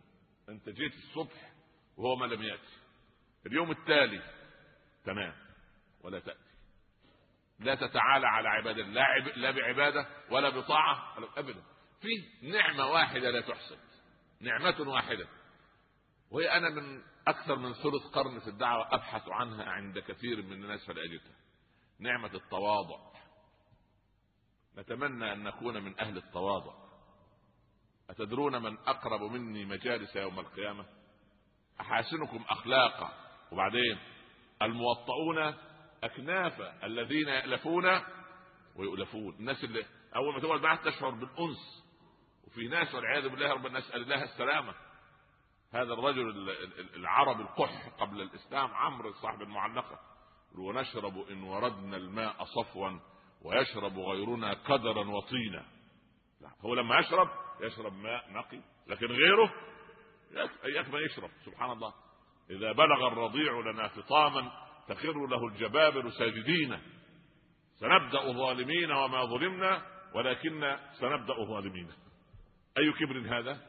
أنت 0.49 0.69
جيت 0.69 0.95
الصبح 0.95 1.53
وهو 1.97 2.17
ما 2.17 2.27
لم 2.27 2.43
يأتي. 2.43 2.77
اليوم 3.47 3.71
التالي 3.71 4.23
تنام 5.05 5.35
ولا 6.03 6.21
تأتي. 6.21 6.47
لا 7.59 7.75
تتعالى 7.75 8.27
على 8.27 8.49
عبادة 8.49 8.83
لا. 8.83 9.05
لا 9.37 9.51
بعبادة 9.51 10.07
ولا 10.31 10.49
بطاعة 10.49 11.19
ولا 11.19 11.29
ابدا. 11.37 11.63
في 12.01 12.09
نعمة 12.49 12.87
واحدة 12.87 13.31
لا 13.31 13.41
تحسد 13.41 13.79
نعمة 14.41 14.81
واحدة. 14.81 15.29
وهي 16.31 16.51
أنا 16.51 16.71
من 16.71 17.03
أكثر 17.27 17.57
من 17.57 17.73
ثلث 17.73 18.03
قرن 18.13 18.41
في 18.41 18.49
الدعوة 18.49 18.95
أبحث 18.95 19.29
عنها 19.29 19.65
عند 19.65 19.99
كثير 19.99 20.43
من 20.43 20.53
الناس 20.53 20.87
فلا 20.87 21.05
اجدها 21.05 21.37
نعمة 21.99 22.35
التواضع. 22.35 23.16
نتمنى 24.79 25.33
أن 25.33 25.43
نكون 25.43 25.83
من 25.83 26.01
أهل 26.01 26.17
التواضع. 26.17 26.75
أتدرون 28.11 28.63
من 28.63 28.79
أقرب 28.79 29.23
مني 29.23 29.65
مجالس 29.65 30.17
يوم 30.17 30.41
القيامة؟ 30.41 30.87
أحاسنكم 31.81 32.45
أخلاقا. 32.49 33.13
وبعدين 33.53 33.99
الموطؤون 34.63 35.55
اكنافا 36.05 36.87
الذين 36.87 37.29
يألفون 37.29 38.01
ويؤلفون. 38.77 39.35
الناس 39.35 39.65
اللي 39.65 39.85
أول 40.17 40.35
ما 40.35 40.41
تقعد 40.41 40.61
معاه 40.61 40.77
تشعر 40.77 41.11
بالأنس. 41.11 41.85
وفي 42.47 42.69
ناس 42.69 42.95
والعياذ 42.95 43.29
بالله 43.29 43.53
ربنا 43.53 43.79
نسأل 43.79 44.03
الله 44.03 44.23
السلامة. 44.23 44.75
هذا 45.73 45.93
الرجل 45.93 46.51
العربي 46.95 47.43
القح 47.43 47.89
قبل 47.89 48.23
الإسلام 48.23 48.75
عمرو 48.75 49.13
صاحب 49.13 49.43
المعلقة. 49.43 50.01
ونشرب 50.59 51.19
إن 51.19 51.43
وردنا 51.43 51.97
الماء 51.97 52.45
صفوا 52.45 52.99
ويشرب 53.47 53.99
غيرنا 53.99 54.53
قدرا 54.53 55.11
وطينا. 55.11 55.65
هو 56.61 56.75
لما 56.75 56.99
يشرب 56.99 57.29
يشرب 57.61 57.93
ماء 57.93 58.33
نقي 58.33 58.61
لكن 58.87 59.07
غيره 59.07 59.53
يكفى 60.65 60.97
يشرب 60.97 61.31
سبحان 61.45 61.71
الله. 61.71 61.95
إذا 62.51 62.73
بلغ 62.73 63.07
الرضيع 63.07 63.61
لنا 63.61 63.89
فطاما 63.89 64.53
تخر 64.89 65.27
له 65.27 65.47
الجبابر 65.47 66.11
ساجدين. 66.11 66.79
سنبدأ 67.75 68.33
ظالمين 68.33 68.93
وما 68.93 69.25
ظلمنا 69.25 69.83
ولكن 70.15 70.77
سنبدأ 71.01 71.35
ظالمين. 71.45 71.89
أي 72.79 72.93
كبر 72.93 73.39
هذا؟ 73.39 73.61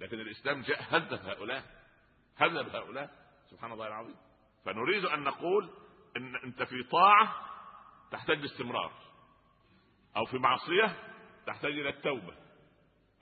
لكن 0.00 0.20
الإسلام 0.20 0.62
جاء 0.62 0.96
هدف 0.96 1.24
هؤلاء؟ 1.24 1.64
هدف 2.36 2.74
هؤلاء؟ 2.74 3.10
سبحان 3.50 3.72
الله 3.72 3.86
العظيم. 3.86 4.16
فنريد 4.64 5.04
أن 5.04 5.22
نقول 5.22 5.70
إن 6.16 6.36
أنت 6.44 6.62
في 6.62 6.82
طاعة 6.82 7.34
تحتاج 8.10 8.44
استمرار. 8.44 9.05
أو 10.16 10.24
في 10.24 10.38
معصية 10.38 10.96
تحتاج 11.46 11.72
إلى 11.72 11.88
التوبة. 11.88 12.34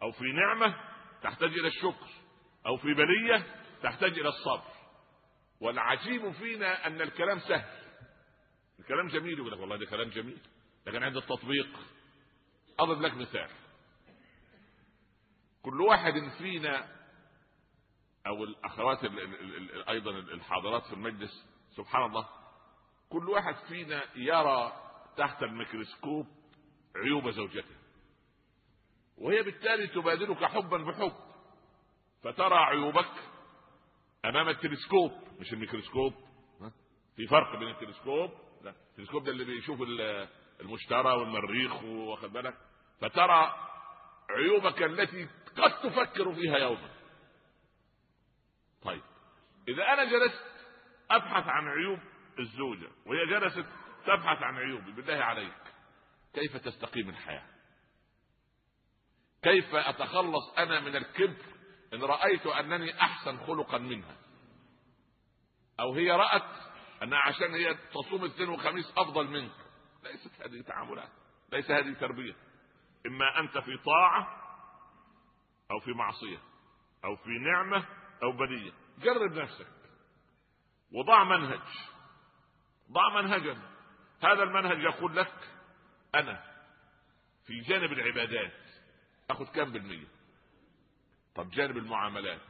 أو 0.02 0.12
في 0.12 0.24
نعمة 0.24 0.74
تحتاج 1.22 1.50
إلى 1.58 1.68
الشكر. 1.68 2.06
أو 2.66 2.76
في 2.76 2.94
بلية 2.94 3.46
تحتاج 3.82 4.18
إلى 4.18 4.28
الصبر. 4.28 4.72
والعجيب 5.60 6.30
فينا 6.32 6.86
أن 6.86 7.00
الكلام 7.00 7.38
سهل. 7.38 7.84
الكلام 8.80 9.06
جميل 9.08 9.38
يقول 9.38 9.52
لك 9.52 9.58
والله 9.60 9.76
ده 9.76 9.86
كلام 9.86 10.08
جميل 10.08 10.38
لكن 10.86 11.02
عند 11.02 11.16
التطبيق 11.16 11.68
أضرب 12.78 13.00
لك 13.02 13.14
مثال. 13.14 13.48
كل 15.62 15.80
واحد 15.80 16.12
فينا 16.38 16.88
أو 18.26 18.44
الأخوات 18.44 18.98
أيضا 19.88 20.10
الحاضرات 20.10 20.86
في 20.86 20.92
المجلس 20.92 21.46
سبحان 21.76 22.02
الله 22.04 22.28
كل 23.08 23.28
واحد 23.30 23.54
فينا 23.68 24.04
يرى 24.16 24.72
تحت 25.16 25.42
الميكروسكوب 25.42 26.26
عيوب 26.96 27.30
زوجته. 27.30 27.74
وهي 29.18 29.42
بالتالي 29.42 29.86
تبادلك 29.86 30.44
حبا 30.44 30.76
بحب 30.76 31.12
فترى 32.22 32.54
عيوبك 32.54 33.10
أمام 34.24 34.48
التلسكوب. 34.48 35.12
مش 35.40 35.52
الميكروسكوب؟ 35.52 36.14
في 37.16 37.26
فرق 37.26 37.58
بين 37.58 37.68
التلسكوب؟ 37.68 38.30
لا. 38.62 38.74
التلسكوب 38.90 39.24
ده 39.24 39.30
اللي 39.30 39.44
بيشوف 39.44 39.78
المشترى 40.60 41.12
والمريخ 41.12 41.82
واخد 41.82 42.32
بالك؟ 42.32 42.54
فترى 43.00 43.54
عيوبك 44.30 44.82
التي 44.82 45.28
قد 45.56 45.80
تفكر 45.82 46.34
فيها 46.34 46.58
يوما. 46.58 46.90
طيب. 48.82 49.02
إذا 49.68 49.82
أنا 49.92 50.04
جلست 50.04 50.44
أبحث 51.10 51.46
عن 51.46 51.68
عيوب 51.68 51.98
الزوجة 52.38 52.88
وهي 53.06 53.26
جلست 53.26 53.66
تبحث 54.06 54.42
عن 54.42 54.56
عيوبي 54.56 54.92
بالله 54.92 55.24
عليك. 55.24 55.63
كيف 56.34 56.56
تستقيم 56.56 57.08
الحياة؟ 57.08 57.46
كيف 59.42 59.74
أتخلص 59.74 60.58
أنا 60.58 60.80
من 60.80 60.96
الكبر 60.96 61.44
إن 61.94 62.02
رأيت 62.02 62.46
أنني 62.46 63.00
أحسن 63.00 63.38
خلقا 63.46 63.78
منها؟ 63.78 64.16
أو 65.80 65.94
هي 65.94 66.10
رأت 66.10 66.74
أنها 67.02 67.18
عشان 67.18 67.54
هي 67.54 67.74
تصوم 67.74 68.24
الاثنين 68.24 68.48
وخميس 68.48 68.92
أفضل 68.96 69.26
منك؟ 69.26 69.54
ليست 70.02 70.42
هذه 70.42 70.62
تعاملات 70.62 71.10
ليس 71.52 71.70
هذه 71.70 71.92
تربية. 71.92 72.36
إما 73.06 73.40
أنت 73.40 73.58
في 73.58 73.76
طاعة 73.84 74.28
أو 75.70 75.80
في 75.80 75.92
معصية 75.92 76.38
أو 77.04 77.16
في 77.16 77.30
نعمة 77.30 77.86
أو 78.22 78.32
بلية 78.32 78.72
جرب 78.98 79.32
نفسك. 79.32 79.66
وضع 80.92 81.24
منهج. 81.24 81.60
ضع 82.90 83.22
منهجا. 83.22 83.58
هذا 84.22 84.42
المنهج 84.42 84.78
يقول 84.78 85.16
لك 85.16 85.53
أنا 86.14 86.44
في 87.46 87.60
جانب 87.60 87.92
العبادات 87.92 88.52
أخذ 89.30 89.44
كم 89.44 89.72
بالمية؟ 89.72 90.06
طب 91.34 91.50
جانب 91.50 91.76
المعاملات. 91.76 92.40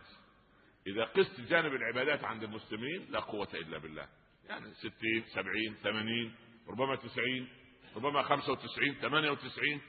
إذا 0.87 1.05
قست 1.05 1.41
جانب 1.41 1.75
العبادات 1.75 2.25
عند 2.25 2.43
المسلمين 2.43 3.07
لا 3.11 3.21
قوة 3.21 3.49
إلا 3.55 3.79
بالله. 3.79 4.09
يعني 4.49 4.75
ستين 4.75 5.25
سبعين 5.35 5.75
ثمانين 5.83 6.35
ربما 6.69 6.97
تسعين 6.97 7.49
ربما 7.97 8.23
خمسة 8.23 8.53
وتسعين 8.53 8.95
ثمانية 8.95 9.31
وتسعين 9.31 9.81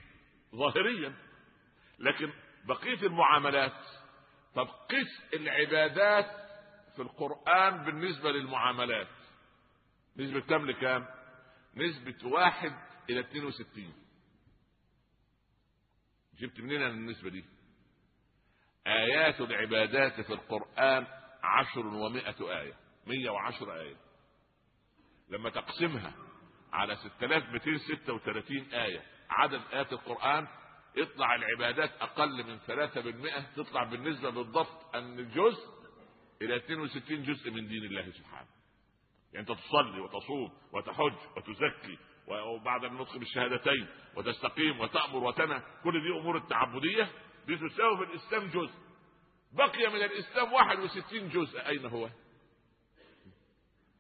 ظاهريا. 0.56 1.16
لكن 2.00 2.34
بقية 2.66 3.08
المعاملات 3.08 3.86
طب 4.56 4.68
قس 4.68 5.34
العبادات 5.34 6.26
في 6.96 7.02
القرآن 7.02 7.86
بالنسبة 7.86 8.32
للمعاملات. 8.32 9.08
نسبة 10.18 10.40
كم 10.40 10.66
لكام؟ 10.66 11.08
نسبة 11.76 12.28
واحد 12.28 12.72
إلى 13.10 13.20
62 13.20 13.94
جبت 16.40 16.60
منين 16.60 16.82
النسبة 16.82 17.30
دي؟ 17.30 17.46
آيات 18.88 19.42
العبادات 19.42 20.22
في 20.22 20.34
القرآن 20.34 21.08
عشر 21.44 21.88
ومائة 21.88 22.60
آية 22.62 22.74
مية 23.08 23.30
وعشر 23.30 23.82
آية. 23.82 23.96
لما 25.30 25.50
تقسمها 25.50 26.14
على 26.74 26.96
6236 26.96 28.74
آية 28.74 29.04
عدد 29.30 29.62
آيات 29.74 29.94
القرآن 29.94 30.48
يطلع 30.98 31.36
العبادات 31.36 31.92
أقل 32.02 32.44
من 32.44 32.60
3% 32.60 33.56
تطلع 33.56 33.84
بالنسبة 33.84 34.30
بالضبط 34.30 34.96
أن 34.96 35.20
الجزء 35.20 35.76
إلى 36.42 36.56
62 36.56 37.24
جزء 37.24 37.52
من 37.52 37.68
دين 37.68 37.84
الله 37.84 38.12
سبحانه. 38.12 38.50
يعني 39.34 39.50
أنت 39.50 39.60
تصلي 39.60 40.00
وتصوم 40.00 40.52
وتحج 40.74 41.38
وتزكي 41.38 41.98
وبعد 42.28 42.84
النطق 42.84 43.18
بالشهادتين 43.18 43.88
وتستقيم 44.16 44.80
وتأمر 44.80 45.24
وتنهى 45.24 45.62
كل 45.84 46.02
دي 46.02 46.20
أمور 46.20 46.38
التعبدية 46.38 47.12
دي 47.48 47.58
تساوي 47.58 47.98
في 47.98 48.04
الإسلام 48.04 48.48
جزء 48.50 48.74
بقي 49.54 49.88
من 49.90 50.04
الإسلام 50.04 50.54
61 50.54 51.30
جزء 51.30 51.68
أين 51.68 51.86
هو؟ 51.86 52.10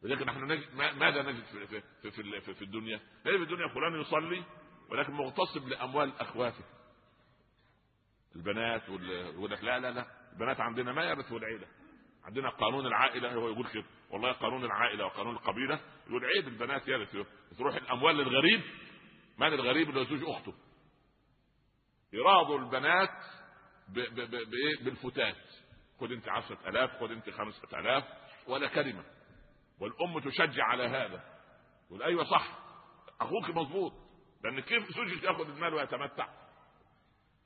ولكن 0.03 0.25
نحن 0.25 0.44
نجد 0.44 0.74
ماذا 0.75 1.22
نجد 1.22 1.44
في 1.44 1.67
في 1.67 1.82
في, 2.12 2.41
في, 2.41 2.53
في 2.53 2.62
الدنيا؟ 2.62 3.00
نجد 3.25 3.38
في 3.38 3.44
الدنيا 3.44 3.67
فلان 3.67 4.01
يصلي 4.01 4.44
ولكن 4.89 5.13
مغتصب 5.13 5.67
لأموال 5.67 6.20
أخواته. 6.20 6.63
البنات 8.36 8.89
لك 9.50 9.63
لا 9.63 9.79
لا 9.79 9.91
لا 9.91 10.05
البنات 10.34 10.60
عندنا 10.62 10.91
ما 10.94 11.03
يرثوا 11.03 11.39
العيلة. 11.39 11.67
عندنا 12.25 12.50
قانون 12.50 12.88
العائلة 12.88 13.34
هو 13.34 13.50
يقول 13.50 13.67
كده. 13.67 13.86
والله 14.10 14.32
قانون 14.32 14.65
العائلة 14.65 15.05
وقانون 15.05 15.36
القبيلة 15.36 15.79
يقول 16.08 16.25
عيب 16.25 16.48
البنات 16.48 16.88
يرثوا 16.88 17.24
تروح 17.58 17.75
الأموال 17.75 18.15
للغريب؟ 18.15 18.62
مال 19.38 19.53
الغريب 19.53 19.89
اللي 19.89 20.05
زوج 20.05 20.29
أخته. 20.29 20.53
يراضوا 22.13 22.60
البنات 22.60 23.10
بالفتات. 24.84 25.38
خد 26.00 26.12
أنت 26.12 26.29
عشرة 26.29 26.70
آلاف 26.70 27.00
خد 27.00 27.12
أنت 27.12 27.29
خمسة 27.29 27.79
آلاف 27.79 28.03
ولا 28.48 28.67
كلمة. 28.67 29.03
والأم 29.79 30.20
تشجع 30.20 30.63
على 30.63 30.84
هذا. 30.84 31.24
تقول 31.88 32.03
أيوه 32.03 32.24
صح. 32.24 32.60
أخوك 33.22 33.50
مظبوط. 33.50 33.94
لأن 34.44 34.60
كيف 34.60 34.91
زوجك 34.91 35.24
يأخذ 35.24 35.50
المال 35.50 35.74
ويتمتع؟ 35.74 36.27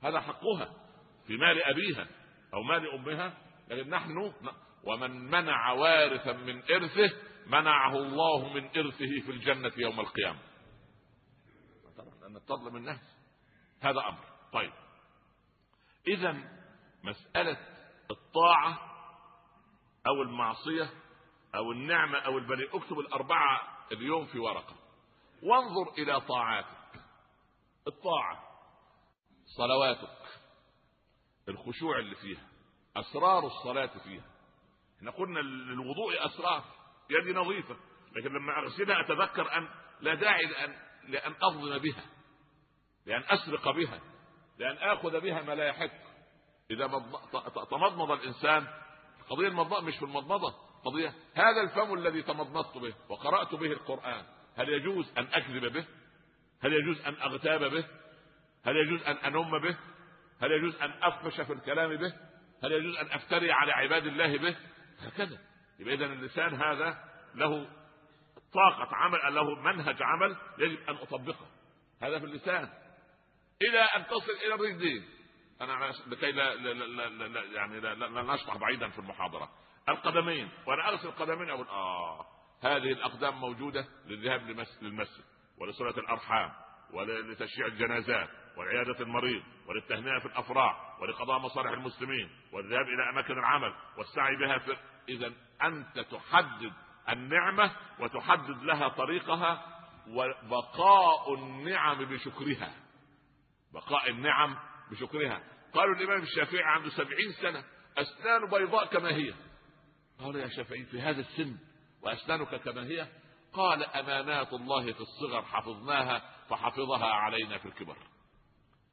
هذا 0.02 0.20
حقها. 0.20 0.74
في 1.26 1.36
مال 1.36 1.62
أبيها 1.62 2.08
أو 2.54 2.62
مال 2.62 2.90
أمها 2.90 3.38
لكن 3.68 3.90
نحن 3.90 4.32
ومن 4.84 5.30
منع 5.30 5.72
وارثا 5.72 6.32
من 6.32 6.62
إرثه 6.70 7.16
منعه 7.46 7.96
الله 7.96 8.52
من 8.52 8.64
إرثه 8.76 9.20
في 9.26 9.30
الجنة 9.30 9.72
يوم 9.76 10.00
القيامة. 10.00 10.38
ان 12.26 12.44
تظلم 12.46 12.76
الناس. 12.76 13.00
هذا 13.80 14.00
أمر. 14.00 14.24
طيب. 14.52 14.72
اذا 16.08 16.36
مسألة 17.02 17.58
الطاعة 18.10 18.78
أو 20.06 20.22
المعصية 20.22 20.90
أو 21.54 21.72
النعمة 21.72 22.18
أو 22.18 22.38
البني 22.38 22.64
اكتب 22.72 22.98
الأربعة 22.98 23.78
اليوم 23.92 24.26
في 24.26 24.38
ورقة. 24.38 24.74
وانظر 25.42 25.92
إلى 25.98 26.20
طاعاتك. 26.20 27.00
الطاعة. 27.86 28.44
صلواتك. 29.46 30.18
الخشوع 31.48 31.98
اللي 31.98 32.14
فيها. 32.14 32.46
أسرار 32.96 33.46
الصلاة 33.46 33.98
فيها. 34.04 34.39
إحنا 35.00 35.10
قلنا 35.10 35.40
للوضوء 35.40 36.26
أسرار 36.26 36.64
يدي 37.10 37.32
نظيفة 37.32 37.76
لكن 38.16 38.28
لما 38.28 38.58
اغسلها 38.58 39.00
أتذكر 39.00 39.56
أن 39.56 39.68
لا 40.00 40.14
داعي 40.14 40.46
لأن 40.46 40.74
لأن 41.08 41.34
أظلم 41.42 41.78
بها 41.78 42.04
لأن 43.06 43.22
أسرق 43.28 43.70
بها 43.70 44.00
لأن 44.58 44.76
آخذ 44.76 45.20
بها 45.20 45.42
ما 45.42 45.54
لا 45.54 45.64
يحق. 45.64 46.10
إذا 46.70 46.86
تمضمض 47.70 48.10
الإنسان 48.10 48.66
قضية 49.30 49.48
المضمضة 49.48 49.80
مش 49.80 49.96
في 49.96 50.04
المضمضة 50.04 50.54
قضية 50.84 51.14
هذا 51.34 51.60
الفم 51.60 51.94
الذي 51.94 52.22
تمضمضت 52.22 52.78
به 52.78 52.94
وقرأت 53.08 53.54
به 53.54 53.72
القرآن 53.72 54.24
هل 54.56 54.68
يجوز 54.68 55.12
أن 55.18 55.26
أكذب 55.32 55.72
به؟ 55.72 55.84
هل 56.62 56.72
يجوز 56.72 57.00
أن 57.00 57.14
أغتاب 57.14 57.64
به؟ 57.64 57.84
هل 58.64 58.76
يجوز 58.76 59.02
أن 59.02 59.16
أنم 59.16 59.58
به؟ 59.62 59.76
هل 60.42 60.52
يجوز 60.52 60.76
أن 60.82 60.90
افمش 61.02 61.40
في 61.40 61.52
الكلام 61.52 61.96
به؟ 61.96 62.12
هل 62.64 62.72
يجوز 62.72 62.96
أن 62.96 63.06
أفتري 63.06 63.52
على 63.52 63.72
عباد 63.72 64.06
الله 64.06 64.38
به؟ 64.38 64.56
هكذا. 65.06 65.38
يبقى 65.78 65.94
اذا 65.94 66.04
اللسان 66.04 66.54
هذا 66.54 67.04
له 67.34 67.68
طاقة 68.52 68.96
عمل 68.96 69.34
له 69.34 69.60
منهج 69.60 70.02
عمل 70.02 70.36
يجب 70.58 70.88
أن 70.88 70.94
أطبقه. 70.94 71.46
هذا 72.02 72.18
في 72.18 72.24
اللسان. 72.24 72.68
إلى 73.62 73.80
أن 73.80 74.06
تصل 74.06 74.32
إلى 74.46 74.54
الرجلين. 74.54 75.08
أنا 75.60 75.92
لكي 76.06 76.32
لا, 76.32 76.54
لا, 76.54 76.72
لا, 76.72 77.08
لا, 77.08 77.28
لا 77.28 77.44
يعني 77.44 77.80
لا, 77.80 77.94
لا, 77.94 78.06
لا 78.06 78.34
نشطح 78.34 78.56
بعيدا 78.56 78.88
في 78.88 78.98
المحاضرة. 78.98 79.50
القدمين. 79.88 80.48
وأنا 80.66 80.88
أغسل 80.88 81.08
القدمين 81.08 81.50
أقول 81.50 81.68
آه. 81.68 82.26
هذه 82.62 82.92
الأقدام 82.92 83.40
موجودة 83.40 83.86
للذهاب 84.06 84.40
للمسجد 84.82 85.24
ولصلة 85.58 85.98
الأرحام 85.98 86.52
ولتشييع 86.92 87.66
الجنازات 87.66 88.28
ولعيادة 88.56 89.00
المريض 89.00 89.42
وللتهنئة 89.66 90.18
في 90.18 90.26
الأفراح 90.26 90.89
ولقضاء 91.00 91.38
مصالح 91.38 91.70
المسلمين 91.70 92.30
والذهاب 92.52 92.86
إلى 92.86 93.10
أماكن 93.10 93.32
العمل 93.32 93.74
والسعي 93.98 94.36
بها 94.36 94.58
في 94.58 94.76
إذا 95.08 95.32
أنت 95.62 95.98
تحدد 95.98 96.72
النعمة 97.08 97.76
وتحدد 98.00 98.62
لها 98.62 98.88
طريقها 98.88 99.80
وبقاء 100.08 101.34
النعم 101.34 102.04
بشكرها. 102.04 102.74
بقاء 103.74 104.10
النعم 104.10 104.56
بشكرها. 104.90 105.42
قالوا 105.74 105.94
الإمام 105.94 106.22
الشافعي 106.22 106.62
عنده 106.62 106.90
سبعين 106.90 107.32
سنة 107.32 107.64
أسنان 107.98 108.50
بيضاء 108.50 108.86
كما 108.86 109.08
هي. 109.08 109.34
قالوا 110.18 110.40
يا 110.40 110.48
شافعي 110.48 110.84
في 110.84 111.00
هذا 111.00 111.20
السن 111.20 111.56
وأسنانك 112.02 112.54
كما 112.54 112.82
هي؟ 112.82 113.08
قال 113.52 113.84
أمانات 113.84 114.52
الله 114.52 114.92
في 114.92 115.00
الصغر 115.00 115.42
حفظناها 115.42 116.22
فحفظها 116.48 117.06
علينا 117.06 117.58
في 117.58 117.66
الكبر. 117.66 117.96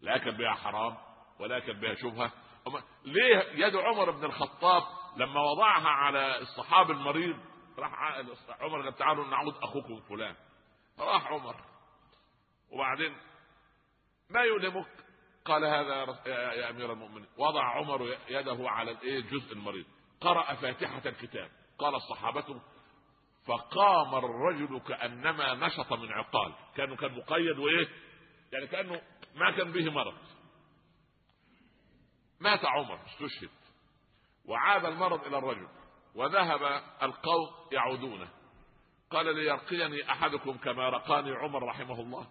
لا 0.02 0.15
أكل 0.15 0.38
بها 0.38 0.54
حرام 0.54 1.07
ولا 1.39 1.58
أكل 1.58 1.73
بها 1.73 1.95
شبهة 1.95 2.32
ليه 3.06 3.65
يد 3.65 3.76
عمر 3.76 4.12
بن 4.12 4.26
الخطاب 4.26 4.84
لما 5.17 5.41
وضعها 5.41 5.89
على 5.89 6.41
الصحابي 6.41 6.93
المريض 6.93 7.38
راح 7.80 7.93
عمر 8.62 8.82
قال 8.82 8.95
تعالوا 8.95 9.28
نعود 9.28 9.56
أخوكم 9.58 10.02
فلان. 10.02 10.36
راح 11.00 11.28
عمر. 11.28 11.56
وبعدين 12.71 13.17
ما 14.30 14.41
يؤلمك 14.41 14.88
قال 15.45 15.65
هذا 15.65 16.19
يا 16.26 16.69
أمير 16.69 16.93
المؤمنين. 16.93 17.30
وضع 17.38 17.63
عمر 17.63 18.17
يده 18.30 18.69
على 18.69 18.91
الايه 18.91 19.17
الجزء 19.17 19.54
المريض. 19.54 19.86
قرأ 20.21 20.56
فاتحة 20.56 21.02
الكتاب. 21.06 21.50
قال 21.80 21.95
الصحابة 21.95 22.62
فقام 23.47 24.15
الرجل 24.15 24.80
كأنما 24.80 25.54
نشط 25.54 25.93
من 25.93 26.12
عقال. 26.12 26.54
كانه 26.76 26.95
كان 26.95 27.17
مقيد 27.17 27.60
وإيه؟ 27.60 27.88
يعني 28.54 28.67
كأنه 28.67 29.02
ما 29.36 29.52
كان 29.52 29.71
به 29.71 29.91
مرض. 29.91 30.17
مات 32.39 32.65
عمر 32.65 33.00
استشهد. 33.06 33.50
وعاد 34.45 34.86
المرض 34.86 35.26
إلى 35.26 35.38
الرجل 35.38 35.67
وذهب 36.15 36.84
القوم 37.02 37.50
يعودونه. 37.71 38.30
قال 39.12 39.36
ليرقيني 39.36 40.12
أحدكم 40.12 40.58
كما 40.58 40.89
رقاني 40.89 41.32
عمر 41.32 41.63
رحمه 41.63 42.02
الله. 42.02 42.28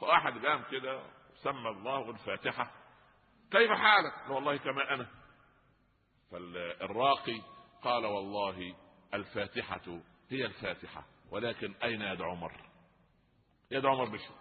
فواحد 0.00 0.46
قام 0.46 0.64
كده 0.70 1.02
سمى 1.42 1.68
الله 1.68 1.98
والفاتحه 1.98 2.72
كيف 3.50 3.70
حالك؟ 3.70 4.30
والله 4.30 4.56
كما 4.56 4.94
أنا. 4.94 5.06
فالراقي 6.30 7.42
قال 7.82 8.06
والله 8.06 8.76
الفاتحة 9.14 10.00
هي 10.30 10.46
الفاتحة 10.46 11.04
ولكن 11.30 11.74
أين 11.82 12.02
يد 12.02 12.22
عمر؟ 12.22 12.52
يد 13.70 13.86
عمر 13.86 14.10
مشت 14.10 14.32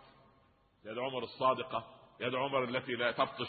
يد 0.86 0.97
عمر 0.97 1.23
الصادقة 1.23 1.96
يد 2.19 2.36
عمر 2.36 2.63
التي 2.63 2.91
لا 2.91 3.12
تبطش 3.12 3.47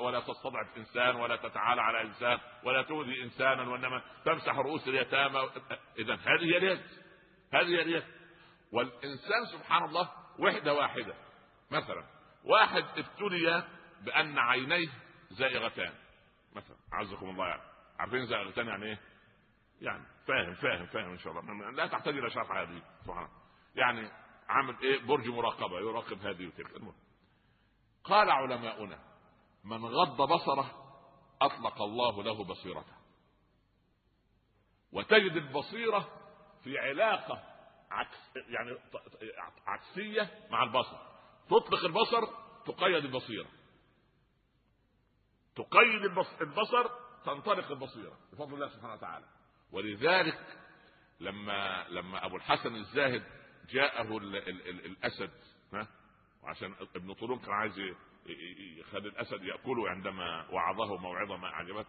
ولا, 0.00 0.20
تستضعف 0.20 0.76
إنسان 0.76 1.16
ولا 1.16 1.36
تتعالى 1.36 1.80
على 1.80 2.02
إنسان 2.02 2.38
ولا 2.64 2.82
تؤذي 2.82 3.22
إنسانا 3.22 3.68
وإنما 3.68 4.02
تمسح 4.24 4.58
رؤوس 4.58 4.88
اليتامى. 4.88 5.50
اذا 5.98 6.14
هذه 6.14 6.44
هي 6.44 6.56
اليد. 6.56 6.80
هذه 7.54 7.68
هي 7.68 7.82
اليد. 7.82 8.04
والإنسان 8.72 9.46
سبحان 9.52 9.84
الله 9.84 10.10
وحدة 10.38 10.74
واحدة. 10.74 11.14
مثلا 11.70 12.04
واحد 12.44 12.84
ابتلي 12.96 13.64
بأن 14.04 14.38
عينيه 14.38 14.88
زائغتان. 15.30 15.92
مثلا 16.56 16.76
عزكم 16.92 17.30
الله 17.30 17.46
يعني. 17.46 17.62
عارفين 17.98 18.26
زائغتان 18.26 18.66
يعني 18.66 18.84
إيه؟ 18.84 18.98
يعني 19.80 20.04
فاهم 20.26 20.54
فاهم 20.54 20.86
فاهم 20.86 21.10
إن 21.10 21.18
شاء 21.18 21.32
الله. 21.32 21.70
لا 21.70 21.86
تحتاج 21.86 22.18
إلى 22.18 22.30
شرح 22.30 22.50
هذه. 22.50 22.82
سبحان 23.04 23.24
الله. 23.24 23.40
يعني 23.74 24.10
عامل 24.48 24.76
إيه؟ 24.82 25.00
برج 25.06 25.28
مراقبة. 25.28 25.80
يراقب 25.80 26.26
هذه 26.26 26.46
وتلك. 26.46 26.76
المهم. 26.76 27.09
قال 28.04 28.30
علماؤنا 28.30 28.98
من 29.64 29.86
غض 29.86 30.22
بصره 30.32 30.96
أطلق 31.42 31.82
الله 31.82 32.22
له 32.22 32.44
بصيرته. 32.44 33.00
وتجد 34.92 35.32
البصيرة 35.36 36.08
في 36.64 36.78
علاقة 36.78 37.42
عكس 37.90 38.18
يعني 38.36 38.78
عكسية 39.66 40.48
مع 40.50 40.62
البصر. 40.62 40.98
تطلق 41.46 41.84
البصر 41.84 42.26
تقيد 42.66 43.04
البصيرة. 43.04 43.48
تقيد 45.56 46.04
البصر 46.40 46.88
تنطلق 47.24 47.70
البصيرة 47.70 48.18
بفضل 48.32 48.54
الله 48.54 48.68
سبحانه 48.68 48.92
وتعالى. 48.92 49.26
ولذلك 49.72 50.60
لما 51.20 51.88
لما 51.88 52.26
أبو 52.26 52.36
الحسن 52.36 52.74
الزاهد 52.74 53.22
جاءه 53.70 54.18
ال 54.18 54.36
ال 54.36 54.68
ال 54.68 54.86
الأسد 54.86 55.30
ها 55.72 55.88
وعشان 56.42 56.74
ابن 56.96 57.12
طولون 57.14 57.38
كان 57.38 57.52
عايز 57.52 57.78
يخلي 58.78 59.08
الأسد 59.08 59.42
يأكله 59.44 59.90
عندما 59.90 60.50
وعظه 60.50 60.96
موعظة 60.96 61.36
ما 61.36 61.46
اعجبته 61.48 61.88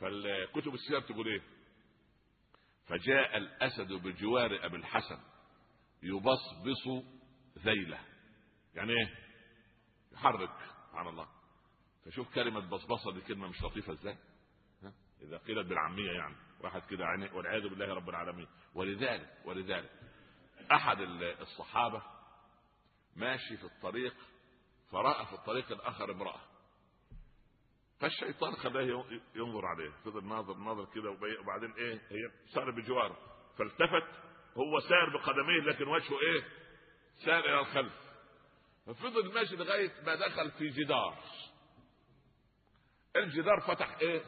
فالكتب 0.00 0.74
السيرة 0.74 1.00
تقول 1.00 1.28
إيه؟ 1.28 1.42
فجاء 2.86 3.36
الأسد 3.36 3.92
بجوار 3.92 4.64
أبي 4.66 4.76
الحسن 4.76 5.18
يبصبص 6.02 7.04
ذيله. 7.58 7.98
يعني 8.74 8.92
إيه؟ 8.92 9.14
يحرك 10.12 10.50
سبحان 10.88 11.06
الله. 11.08 11.28
فشوف 12.04 12.34
كلمة 12.34 12.60
بصبصة 12.60 13.12
دي 13.12 13.20
كلمة 13.20 13.48
مش 13.48 13.62
لطيفة 13.62 13.92
إزاي؟ 13.92 14.16
إذا 15.22 15.36
قيلت 15.38 15.66
بالعامية 15.66 16.10
يعني. 16.10 16.36
واحد 16.60 16.82
كده 16.90 17.04
والعياذ 17.34 17.68
بالله 17.68 17.94
رب 17.94 18.08
العالمين. 18.08 18.46
ولذلك 18.74 19.28
ولذلك 19.44 19.90
أحد 20.72 21.00
الصحابة 21.40 22.02
ماشي 23.16 23.56
في 23.56 23.64
الطريق 23.64 24.14
فرأى 24.92 25.26
في 25.26 25.32
الطريق 25.32 25.72
الآخر 25.72 26.10
امرأة. 26.10 26.40
فالشيطان 28.00 28.52
خلاه 28.52 29.04
ينظر 29.34 29.66
عليه 29.66 29.90
فضل 30.04 30.24
ناظر 30.24 30.54
ناظر 30.54 30.84
كده 30.94 31.10
وبعدين 31.10 31.72
إيه 31.72 31.94
هي 31.94 32.30
سار 32.54 32.70
بجواره 32.70 33.16
فالتفت 33.58 34.30
هو 34.56 34.80
سار 34.80 35.10
بقدميه 35.16 35.60
لكن 35.60 35.88
وجهه 35.88 36.20
إيه؟ 36.20 36.44
سار 37.24 37.38
إلى 37.38 37.60
الخلف. 37.60 37.92
ففضل 38.86 39.34
ماشي 39.34 39.56
لغاية 39.56 39.92
ما 40.06 40.14
دخل 40.14 40.50
في 40.50 40.68
جدار. 40.68 41.18
الجدار 43.16 43.60
فتح 43.60 43.98
إيه؟ 44.00 44.22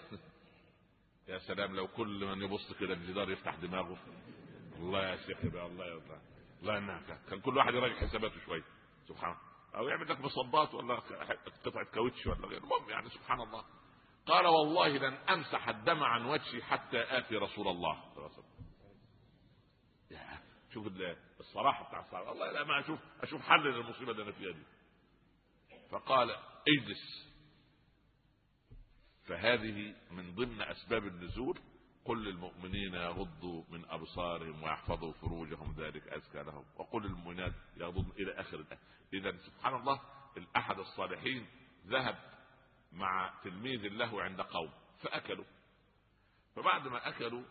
يا 1.29 1.39
سلام 1.39 1.77
لو 1.77 1.89
كل 1.89 2.25
من 2.25 2.43
يبص 2.43 2.73
كده 2.81 2.95
الجدار 2.95 3.31
يفتح 3.31 3.55
دماغه. 3.55 3.99
الله 4.77 5.09
يا 5.09 5.17
شيخ 5.17 5.39
الله 5.45 5.87
يا 5.87 5.93
الله. 5.93 6.32
الله 6.63 6.77
ينعك 6.77 7.21
كان 7.31 7.41
كل 7.41 7.57
واحد 7.57 7.75
يراجع 7.75 7.95
حساباته 7.95 8.41
شوية. 8.45 8.65
سبحان 9.09 9.31
الله. 9.31 9.43
أو 9.75 9.89
يعمل 9.89 10.09
لك 10.09 10.21
مصبات 10.21 10.75
ولا 10.75 10.95
قطعة 11.65 11.85
كاوتش 11.85 12.27
ولا 12.27 12.47
غيره. 12.47 12.65
المهم 12.65 12.91
يعني 12.91 13.11
سبحان 13.11 13.41
الله. 13.41 13.65
قال 14.27 14.47
والله 14.47 14.89
لن 14.89 15.15
أمسح 15.15 15.69
الدم 15.69 16.03
عن 16.03 16.25
وجهي 16.25 16.63
حتى 16.63 17.19
آتي 17.19 17.37
رسول 17.37 17.69
الله. 17.69 18.19
وسلم 18.19 18.45
شوف 20.75 20.87
الصراحة 21.41 21.89
بتاع 21.89 22.01
الصحابه 22.01 22.29
والله 22.31 22.53
لا 22.53 22.65
ما 22.65 22.81
أشوف 22.81 23.01
أشوف 23.21 23.43
حل 23.43 23.61
للمصيبة 23.61 24.13
اللي 24.13 24.23
أنا 24.23 24.33
فيها 24.33 24.53
دي. 24.53 24.63
فقال 25.91 26.31
اجلس. 26.69 27.33
فهذه 29.25 29.95
من 30.11 30.35
ضمن 30.35 30.63
أسباب 30.63 31.07
النزول 31.07 31.59
قل 32.05 32.25
للمؤمنين 32.25 32.95
يغضوا 32.95 33.65
من 33.71 33.85
أبصارهم 33.85 34.63
ويحفظوا 34.63 35.13
فروجهم 35.13 35.75
ذلك 35.79 36.09
أزكى 36.09 36.43
لهم. 36.43 36.65
وقل 36.77 37.03
للمؤمنات 37.03 37.53
يغضوا 37.77 38.13
إلى 38.19 38.41
آخر 38.41 38.61
الآية. 38.61 38.79
إذا 39.13 39.37
سبحان 39.37 39.75
الله 39.75 40.01
الأحد 40.37 40.79
الصالحين 40.79 41.47
ذهب 41.87 42.19
مع 42.93 43.35
تلميذ 43.45 43.81
له 43.81 44.23
عند 44.23 44.41
قوم 44.41 44.71
فأكلوا. 45.03 45.45
فبعد 46.57 46.89
ما 46.89 47.09
أكلوا 47.09 47.43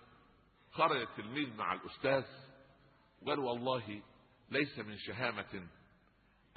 خرج 0.71 1.01
التلميذ 1.01 1.55
مع 1.55 1.73
الأستاذ 1.73 2.25
قال 3.27 3.39
والله 3.39 4.01
ليس 4.49 4.79
من 4.79 4.97
شهامة 4.97 5.67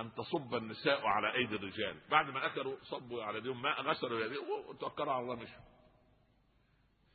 أن 0.00 0.14
تصب 0.14 0.54
النساء 0.54 1.06
على 1.06 1.34
أيدي 1.34 1.56
الرجال. 1.56 2.00
بعد 2.10 2.30
ما 2.30 2.46
أكلوا 2.46 2.76
صبوا 2.82 3.24
على 3.24 3.38
يديهم 3.38 3.62
ماء 3.62 3.82
غسلوا 3.82 4.20
يديهم 4.20 4.66
وتوكلوا 4.68 5.12
على 5.12 5.22
الله 5.22 5.34
مشوا. 5.34 5.73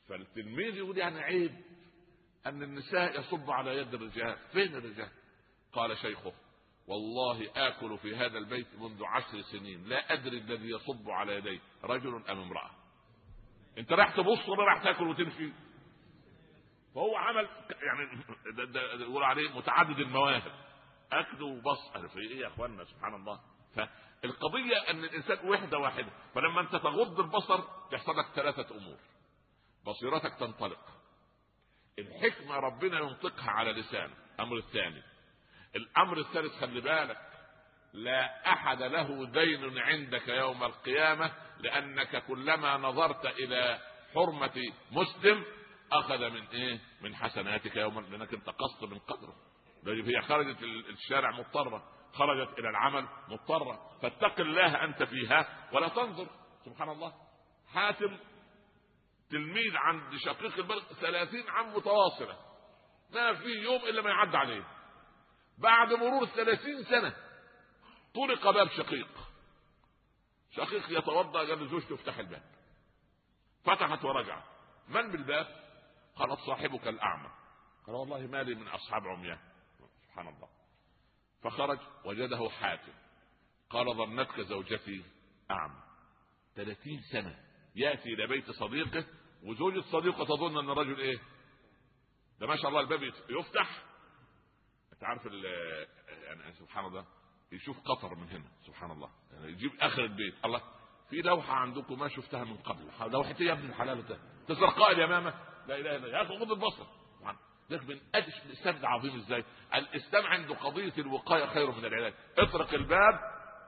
فالتلميذ 0.10 0.76
يقول 0.76 0.98
يعني 0.98 1.20
عيب 1.20 1.56
أن 2.46 2.64
النساء 2.64 3.20
يصب 3.20 3.52
على 3.52 3.78
يد 3.78 3.94
الرجال. 3.94 4.38
فين 4.52 4.76
الرجال؟ 4.76 5.10
قال 5.74 5.98
شيخه 5.98 6.34
والله 6.88 7.50
آكل 7.56 7.98
في 7.98 8.16
هذا 8.16 8.38
البيت 8.38 8.68
منذ 8.80 9.04
عشر 9.06 9.42
سنين 9.42 9.84
لا 9.84 10.14
أدري 10.14 10.38
الذي 10.38 10.70
يصب 10.70 11.10
على 11.10 11.36
يدي 11.36 11.62
رجل 11.84 12.24
أم 12.30 12.40
امرأة. 12.40 12.72
أنت 13.78 13.92
راح 13.92 14.16
تبص 14.16 14.50
ولا 14.50 14.64
راح 14.64 14.84
تأكل 14.84 15.08
وتمشي؟ 15.08 15.52
فهو 16.96 17.16
عمل 17.16 17.50
يعني 17.82 18.24
يقول 19.04 19.24
عليه 19.24 19.58
متعدد 19.58 20.00
المواهب. 20.00 20.52
أكل 21.12 21.44
وبص. 21.44 21.98
في 22.14 22.20
إيه 22.20 22.40
يا 22.40 22.48
أخوانا 22.48 22.84
سبحان 22.84 23.16
الله. 23.16 23.40
فالقضية 23.76 24.78
أن 24.90 25.04
الإنسان 25.04 25.50
وحدة 25.50 25.78
واحدة 25.78 26.10
فلما 26.36 26.62
أنت 26.62 26.72
تغض 26.72 27.20
البصر 27.20 27.64
يحصل 27.94 28.18
لك 28.18 28.26
ثلاثة 28.36 28.76
أمور. 28.76 28.98
بصيرتك 29.86 30.34
تنطلق. 30.40 30.86
الحكمة 32.00 32.56
ربنا 32.56 33.00
ينطقها 33.00 33.52
على 33.52 33.72
لسان 33.72 34.12
الأمر 34.36 34.58
الثاني. 34.58 35.04
الأمر 35.76 36.18
الثالث 36.18 36.54
خلي 36.54 36.82
بالك 36.82 37.30
لا 37.94 38.54
أحد 38.54 38.82
له 38.82 39.26
دين 39.26 39.80
عندك 39.80 40.28
يوم 40.28 40.64
القيامة 40.64 41.32
لأنك 41.60 42.26
كلما 42.26 42.78
نظرت 42.78 43.26
إلى 43.26 43.80
حرمة 44.14 44.72
مسلم 44.92 45.46
أخذ 45.92 46.30
من 46.30 46.48
إيه؟ 46.48 46.80
من 47.02 47.16
حسناتك 47.16 47.76
يوم 47.76 48.00
لأنك 48.00 48.34
انت 48.34 48.50
قصت 48.50 48.84
من 48.84 49.00
قدره. 49.00 49.36
هي 49.88 50.22
خرجت 50.22 50.64
الشارع 50.90 51.32
مضطرة. 51.32 51.84
خرجت 52.14 52.60
إلى 52.60 52.70
العمل 52.70 53.08
مضطرة. 53.28 54.00
فاتق 54.02 54.40
الله 54.40 54.84
أنت 54.84 55.04
فيها 55.04 55.70
ولا 55.74 55.88
تنظر. 55.88 56.28
سبحان 56.66 56.90
الله. 56.90 57.14
حاتم 57.68 58.18
تلميذ 59.30 59.76
عند 59.76 60.16
شقيق 60.18 60.58
البلد 60.58 60.84
ثلاثين 60.84 61.50
عام 61.50 61.76
متواصلة. 61.76 62.40
ما 63.14 63.34
في 63.34 63.50
يوم 63.50 63.82
إلا 63.86 64.02
ما 64.02 64.10
يعد 64.10 64.36
عليه. 64.36 64.68
بعد 65.58 65.94
مرور 65.94 66.26
ثلاثين 66.26 66.84
سنة 66.84 67.16
طرق 68.16 68.50
باب 68.50 68.70
شقيق. 68.70 69.08
شقيق 70.52 71.00
يتوضأ 71.00 71.40
قال 71.40 71.64
لزوجته 71.64 71.96
افتح 71.96 72.18
الباب. 72.18 72.44
فتحت 73.64 74.06
ورجع. 74.06 74.44
من 74.88 75.12
بالباب؟ 75.12 75.48
قالت 76.16 76.40
صاحبك 76.40 76.88
الأعمى. 76.88 77.30
قال 77.88 77.96
والله 77.96 78.20
ما 78.20 78.44
لي 78.44 78.56
من 78.56 78.68
أصحاب 78.68 79.08
عميان 79.08 79.40
سبحان 80.04 80.28
الله. 80.28 80.50
فخرج 81.44 81.80
وجده 82.06 82.50
حاتم. 82.50 82.94
قال 83.70 83.96
ظنتك 83.96 84.42
زوجتي 84.42 85.04
أعمى. 85.52 85.84
ثلاثين 86.56 87.02
سنة. 87.12 87.40
يأتي 87.76 88.14
إلى 88.14 88.28
بيت 88.28 88.52
صديقه 88.52 89.06
وزوجة 89.44 89.82
صديقه 89.82 90.26
تظن 90.26 90.58
أن 90.58 90.70
الرجل 90.70 91.00
إيه؟ 91.00 91.20
ده 92.40 92.48
ما 92.48 92.56
شاء 92.56 92.70
الله 92.70 92.80
الباب 92.82 93.04
يفتح. 93.30 93.84
انت 94.94 95.04
عارف 95.04 95.26
يعني 95.26 96.54
سبحان 96.54 96.86
الله 96.86 97.06
يشوف 97.52 97.80
قطر 97.80 98.16
من 98.16 98.30
هنا 98.30 98.52
سبحان 98.68 98.92
الله. 98.92 99.10
يعني 99.32 99.52
يجيب 99.52 99.72
آخر 99.80 100.04
البيت. 100.04 100.46
الله 100.46 100.62
في 101.10 101.16
لوحة 101.16 101.54
عندكم 101.54 102.00
ما 102.00 102.08
شفتها 102.08 102.44
من 102.44 102.58
قبل. 102.58 103.12
لوحه 103.12 103.36
إيه 103.40 103.48
يا 103.48 103.54
ابن 103.54 103.70
الحلال. 103.70 104.08
ده 104.08 104.20
تزرقاء 104.48 104.92
اليمامه 104.92 105.34
لا 105.68 105.76
إله 105.76 105.96
إلا 105.96 106.22
الله. 106.22 106.38
غض 106.38 106.52
البصر 106.52 106.86
لكن 107.70 107.88
من 107.88 108.00
أجل 108.16 108.34
الاسلام 108.46 108.86
عظيم 108.86 109.16
إزاي؟ 109.16 109.46
الإسلام 109.76 110.26
عنده 110.26 110.56
قضية 110.56 110.94
الوقاية 110.98 111.46
خير 111.46 111.72
من 111.72 111.86
العلاج. 111.86 112.14
اطرق 112.38 112.74
الباب 112.74 113.20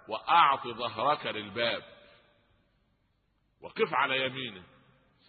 وأعط 0.07 0.67
ظهرك 0.67 1.25
للباب. 1.25 1.83
وقف 3.61 3.93
على 3.93 4.25
يمينه. 4.25 4.63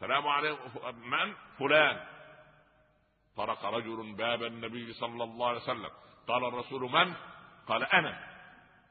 السلام 0.02 0.28
عليكم. 0.28 0.70
من؟ 1.10 1.34
فلان. 1.58 2.06
طرق 3.36 3.64
رجل 3.64 4.16
باب 4.16 4.42
النبي 4.42 4.92
صلى 4.92 5.24
الله 5.24 5.48
عليه 5.48 5.60
وسلم. 5.60 5.90
قال 6.28 6.44
الرسول 6.44 6.82
من؟ 6.82 7.14
قال 7.68 7.84
أنا. 7.84 8.38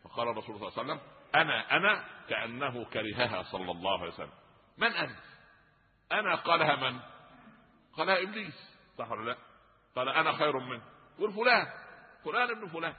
فقال 0.04 0.28
الرسول 0.30 0.60
صلى 0.60 0.68
الله 0.68 0.80
عليه 0.80 0.84
وسلم 0.84 1.00
أنا 1.36 1.78
أنا 1.78 2.06
كأنه 2.30 2.86
كرهها 2.86 3.44
صلى 3.44 3.72
الله 3.72 4.00
عليه 4.00 4.12
وسلم. 4.12 4.32
من 4.78 4.88
أنت؟ 4.88 5.20
أنا. 6.12 6.36
قالها 6.36 6.76
من؟ 6.76 7.00
قالها 7.98 8.24
إبليس. 8.24 8.78
صح 8.98 9.12
ولا 9.12 9.32
لا؟ 9.32 9.38
قال 9.96 10.10
أنا 10.10 10.32
خير 10.32 10.60
منه 10.60 10.84
قل 11.20 11.34
فلان. 11.34 11.66
فلان 12.26 12.50
ابن 12.50 12.68
فلان. 12.68 12.96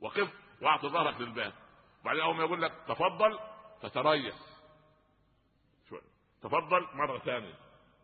وقف 0.00 0.32
واعط 0.62 0.86
ظهرك 0.86 1.20
للباب. 1.20 1.52
وبعدين 2.00 2.22
أول 2.22 2.36
ما 2.36 2.44
يقول 2.44 2.62
لك 2.62 2.72
تفضل 2.88 3.38
تتريث. 3.82 4.47
تفضل 6.42 6.86
مرة 6.94 7.18
ثانية. 7.18 7.54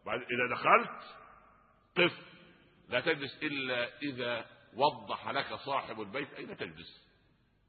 بعد 0.06 0.20
إذا 0.20 0.54
دخلت 0.54 1.02
قف. 1.96 2.18
لا 2.88 3.00
تجلس 3.00 3.42
إلا 3.42 3.98
إذا 3.98 4.46
وضح 4.74 5.28
لك 5.28 5.54
صاحب 5.54 6.00
البيت 6.00 6.32
أين 6.32 6.56
تجلس. 6.56 7.04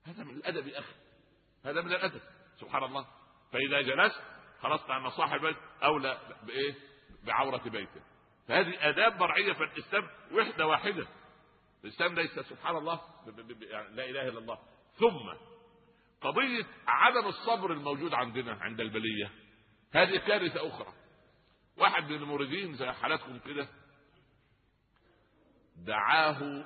هذا 0.05 0.23
من 0.23 0.33
الأدب 0.35 0.67
يا 0.67 0.79
أخي. 0.79 0.93
هذا 1.65 1.81
من 1.81 1.91
الأدب. 1.91 2.21
سبحان 2.59 2.83
الله. 2.83 3.07
فإذا 3.51 3.81
جلست 3.81 4.21
خلصت 4.61 4.89
أن 4.89 5.09
صاحب 5.09 5.45
البيت 5.45 5.57
أولى 5.83 6.19
بإيه؟ 6.43 6.75
بعورة 7.23 7.69
بيته. 7.69 8.01
فهذه 8.47 8.89
آداب 8.89 9.19
مرعيه 9.19 9.53
في 9.53 9.63
الإسلام 9.63 10.09
وحدة 10.31 10.67
واحدة. 10.67 11.07
الإسلام 11.83 12.15
ليس 12.15 12.39
سبحان 12.39 12.75
الله 12.75 13.01
يعني 13.61 13.95
لا 13.95 14.09
إله 14.09 14.27
إلا 14.27 14.39
الله. 14.39 14.59
ثم 14.95 15.33
قضية 16.21 16.65
عدم 16.87 17.27
الصبر 17.27 17.71
الموجود 17.71 18.13
عندنا 18.13 18.53
عند 18.61 18.79
البلية. 18.79 19.44
هذه 19.93 20.17
كارثه 20.17 20.67
أخرى. 20.67 20.93
واحد 21.77 22.03
من 22.03 22.15
الموردين 22.15 22.75
زي 22.75 22.91
حالاتكم 22.91 23.39
كده 23.39 23.67
دعاه 25.75 26.65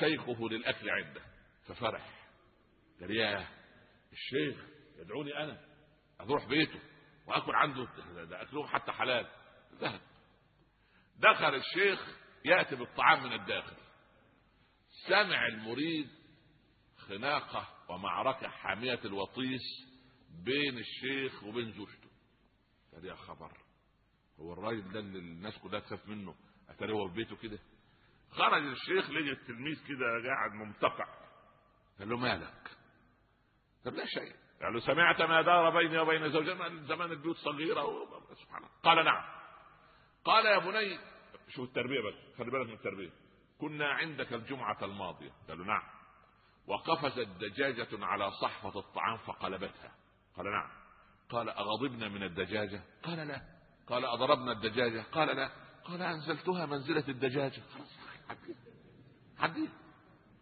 شيخه 0.00 0.48
للأكل 0.48 0.90
عنده 0.90 1.22
ففرح. 1.66 2.28
قال 3.00 3.10
ياه 3.10 3.48
الشيخ 4.12 4.64
يدعوني 4.98 5.36
أنا 5.36 5.60
أروح 6.20 6.46
بيته 6.46 6.80
وآكل 7.26 7.54
عنده 7.54 7.84
ده 8.24 8.42
اكلهم 8.42 8.66
حتى 8.66 8.92
حلال. 8.92 9.26
ذهب. 9.74 10.00
دخل 11.16 11.54
الشيخ 11.54 12.16
يأتي 12.44 12.76
بالطعام 12.76 13.22
من 13.22 13.32
الداخل. 13.32 13.76
سمع 15.08 15.46
المريد 15.46 16.08
خناقة 16.98 17.68
ومعركة 17.88 18.48
حامية 18.48 19.00
الوطيس 19.04 19.62
بين 20.44 20.78
الشيخ 20.78 21.42
وبين 21.44 21.72
زوجته. 21.72 21.99
قال 22.94 23.18
خبر. 23.18 23.52
هو 24.40 24.52
الراجل 24.52 24.92
ده 24.92 25.00
اللي 25.00 25.18
الناس 25.18 25.58
كلها 25.58 25.80
تخاف 25.80 26.08
منه. 26.08 26.34
اتاري 26.68 26.92
هو 26.92 27.08
في 27.08 27.14
بيته 27.14 27.36
كده؟ 27.36 27.58
خرج 28.30 28.62
الشيخ 28.62 29.10
لقي 29.10 29.30
التلميذ 29.30 29.86
كده 29.88 30.28
قاعد 30.28 30.52
ممتقع 30.52 31.06
قال 31.98 32.08
له 32.08 32.16
مالك؟ 32.16 32.70
طب 33.84 33.94
لا 33.94 34.04
شيء. 34.06 34.34
قال 34.62 34.72
له 34.72 34.80
سمعت 34.80 35.22
ما 35.22 35.42
دار 35.42 35.70
بيني 35.70 35.98
وبين 35.98 36.32
زوجي 36.32 36.54
زمان 36.86 37.12
البيوت 37.12 37.36
صغيرة 37.36 38.06
سبحان 38.34 38.64
الله. 38.64 38.70
قال 38.82 39.04
نعم. 39.04 39.24
قال 40.24 40.46
يا 40.46 40.58
بني 40.58 40.98
شوف 41.48 41.68
التربية 41.68 42.00
بس 42.00 42.36
خلي 42.38 42.50
بالك 42.50 42.66
من 42.66 42.72
التربية. 42.72 43.10
كنا 43.58 43.88
عندك 43.88 44.32
الجمعة 44.32 44.84
الماضية. 44.84 45.32
قالوا 45.48 45.66
نعم. 45.66 45.82
وقفزت 46.66 47.28
دجاجة 47.28 48.04
على 48.04 48.30
صحفة 48.30 48.78
الطعام 48.78 49.16
فقلبتها. 49.16 49.94
قال 50.36 50.50
نعم. 50.50 50.79
قال 51.30 51.48
أغضبنا 51.48 52.08
من 52.08 52.22
الدجاجة؟ 52.22 52.82
قال 53.02 53.18
لا. 53.28 53.40
قال 53.88 54.04
أضربنا 54.04 54.52
الدجاجة؟ 54.52 55.04
قال 55.12 55.36
لا. 55.36 55.50
قال 55.84 56.02
أنزلتها 56.02 56.66
منزلة 56.66 57.04
الدجاجة. 57.08 57.62
خلاص 57.74 58.00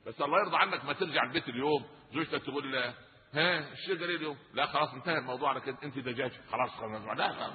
بس 0.07 0.21
الله 0.21 0.39
يرضى 0.39 0.57
عنك 0.57 0.85
ما 0.85 0.93
ترجع 0.93 1.23
البيت 1.23 1.49
اليوم. 1.49 1.85
زوجتك 2.13 2.43
تقول 2.43 2.73
لا 2.73 2.95
ها 3.35 3.73
الشيخ 3.73 4.01
قال 4.01 4.11
اليوم؟ 4.15 4.39
لا 4.55 4.67
خلاص 4.67 4.95
انتهى 4.95 5.19
الموضوع. 5.19 5.49
على 5.49 5.61
كده 5.61 5.79
أنت 5.83 5.99
دجاج. 5.99 6.33
خلاص 6.51 6.71
خلاص 6.71 7.19
لا 7.19 7.51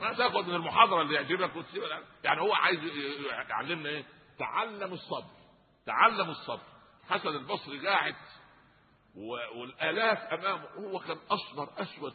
ما 0.00 0.14
تاخذ 0.14 0.46
من 0.48 0.54
المحاضرة 0.54 1.02
اللي 1.02 1.14
يعجبك 1.14 1.56
وتسيبها 1.56 2.00
يعني 2.24 2.40
هو 2.40 2.52
عايز 2.52 2.80
يعلمنا 3.48 3.88
إيه؟ 3.88 4.04
تعلم 4.38 4.92
الصبر. 4.92 5.30
تعلم 5.86 6.30
الصبر. 6.30 6.62
حسن 7.08 7.28
البصري 7.28 7.86
قاعد 7.86 8.14
والآلاف 9.54 10.18
أمامه. 10.18 10.66
هو 10.68 10.98
كان 10.98 11.16
اصفر 11.30 11.82
أسود. 11.82 12.14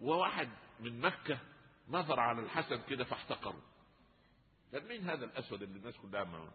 وواحد 0.00 0.48
من 0.80 1.00
مكة 1.00 1.38
نظر 1.88 2.20
على 2.20 2.40
الحسن 2.40 2.82
كده 2.88 3.04
فاحتقره. 3.04 3.62
قال 4.72 4.88
مين 4.88 5.10
هذا 5.10 5.24
الأسود 5.24 5.62
اللي 5.62 5.78
الناس 5.78 5.96
كلها 5.96 6.24
ما 6.24 6.50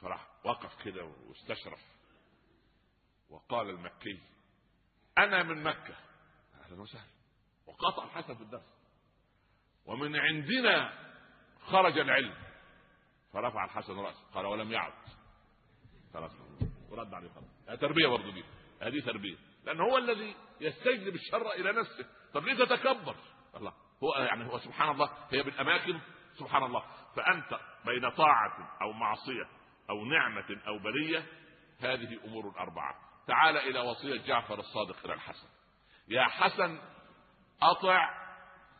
فراح 0.00 0.28
وقف 0.44 0.84
كده 0.84 1.04
واستشرف. 1.04 1.80
وقال 3.30 3.70
المكي 3.70 4.20
أنا 5.18 5.42
من 5.42 5.62
مكة. 5.62 5.94
أهلا 6.64 6.80
وسهلا. 6.80 7.10
وقطع 7.66 8.04
الحسن 8.04 8.34
في 8.34 8.42
الدرس. 8.42 8.76
ومن 9.86 10.16
عندنا 10.16 10.92
خرج 11.60 11.98
العلم. 11.98 12.34
فرفع 13.32 13.64
الحسن 13.64 13.92
رأسه. 13.92 14.22
قال 14.34 14.46
ولم 14.46 14.72
يعد. 14.72 14.92
خلاص. 16.14 16.32
ورد 16.88 17.14
عليه 17.14 17.28
خلاص. 17.28 17.80
تربية 17.80 18.06
برضه 18.06 18.32
دي. 18.32 18.44
هذه 18.80 19.00
تربية. 19.00 19.36
لأن 19.66 19.80
هو 19.80 19.98
الذي 19.98 20.36
يستجلب 20.60 21.14
الشر 21.14 21.52
إلى 21.52 21.72
نفسه. 21.72 22.06
طب 22.34 22.44
ليه 22.44 22.64
تتكبر؟ 22.64 23.16
الله. 23.56 23.72
هو 24.02 24.14
يعني 24.14 24.46
هو 24.46 24.58
سبحان 24.58 24.90
الله 24.90 25.10
هي 25.30 25.42
بالأماكن 25.42 26.00
سبحان 26.38 26.62
الله. 26.62 26.84
فأنت 27.16 27.60
بين 27.84 28.10
طاعة 28.10 28.78
أو 28.82 28.92
معصية 28.92 29.48
أو 29.90 30.04
نعمة 30.04 30.62
أو 30.66 30.78
بلية 30.78 31.26
هذه 31.80 32.24
أمور 32.24 32.58
أربعة. 32.58 32.94
تعال 33.26 33.56
إلى 33.56 33.80
وصية 33.80 34.26
جعفر 34.26 34.58
الصادق 34.58 35.04
إلى 35.04 35.14
الحسن. 35.14 35.48
يا 36.08 36.24
حسن 36.24 36.80
أطع 37.62 38.26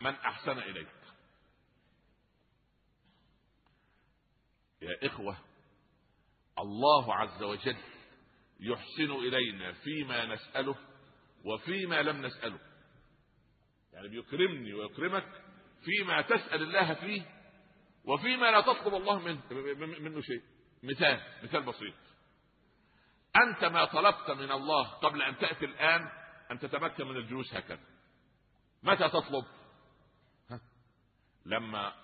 من 0.01 0.15
أحسن 0.15 0.59
إليك. 0.59 0.89
يا 4.83 5.07
إخوة 5.07 5.37
الله 6.59 7.15
عز 7.15 7.43
وجل 7.43 7.77
يحسن 8.61 9.11
إلينا 9.13 9.73
فيما 9.73 10.35
نسأله 10.35 10.77
وفيما 11.45 12.03
لم 12.03 12.27
نسأله. 12.27 12.61
يعني 13.93 14.09
بيكرمني 14.09 14.75
ويكرمك 14.75 15.43
فيما 15.85 16.23
تسأل 16.23 16.63
الله 16.63 16.95
فيه 16.95 17.23
وفيما 18.05 18.51
لا 18.51 18.61
تطلب 18.61 18.95
الله 18.95 19.19
منه, 19.19 19.43
منه 20.01 20.21
شيء. 20.21 20.43
مثال 20.83 21.21
مثال 21.43 21.63
بسيط. 21.63 21.95
أنت 23.37 23.65
ما 23.65 23.85
طلبت 23.85 24.31
من 24.31 24.53
الله 24.53 24.89
قبل 24.89 25.23
أن 25.23 25.39
تأتي 25.39 25.65
الآن 25.65 26.09
أن 26.51 26.59
تتمكن 26.59 27.07
من 27.07 27.17
الجلوس 27.17 27.55
هكذا. 27.55 27.85
متى 28.83 29.09
تطلب؟ 29.09 29.45
ها؟ 30.51 30.61
لما 31.47 31.95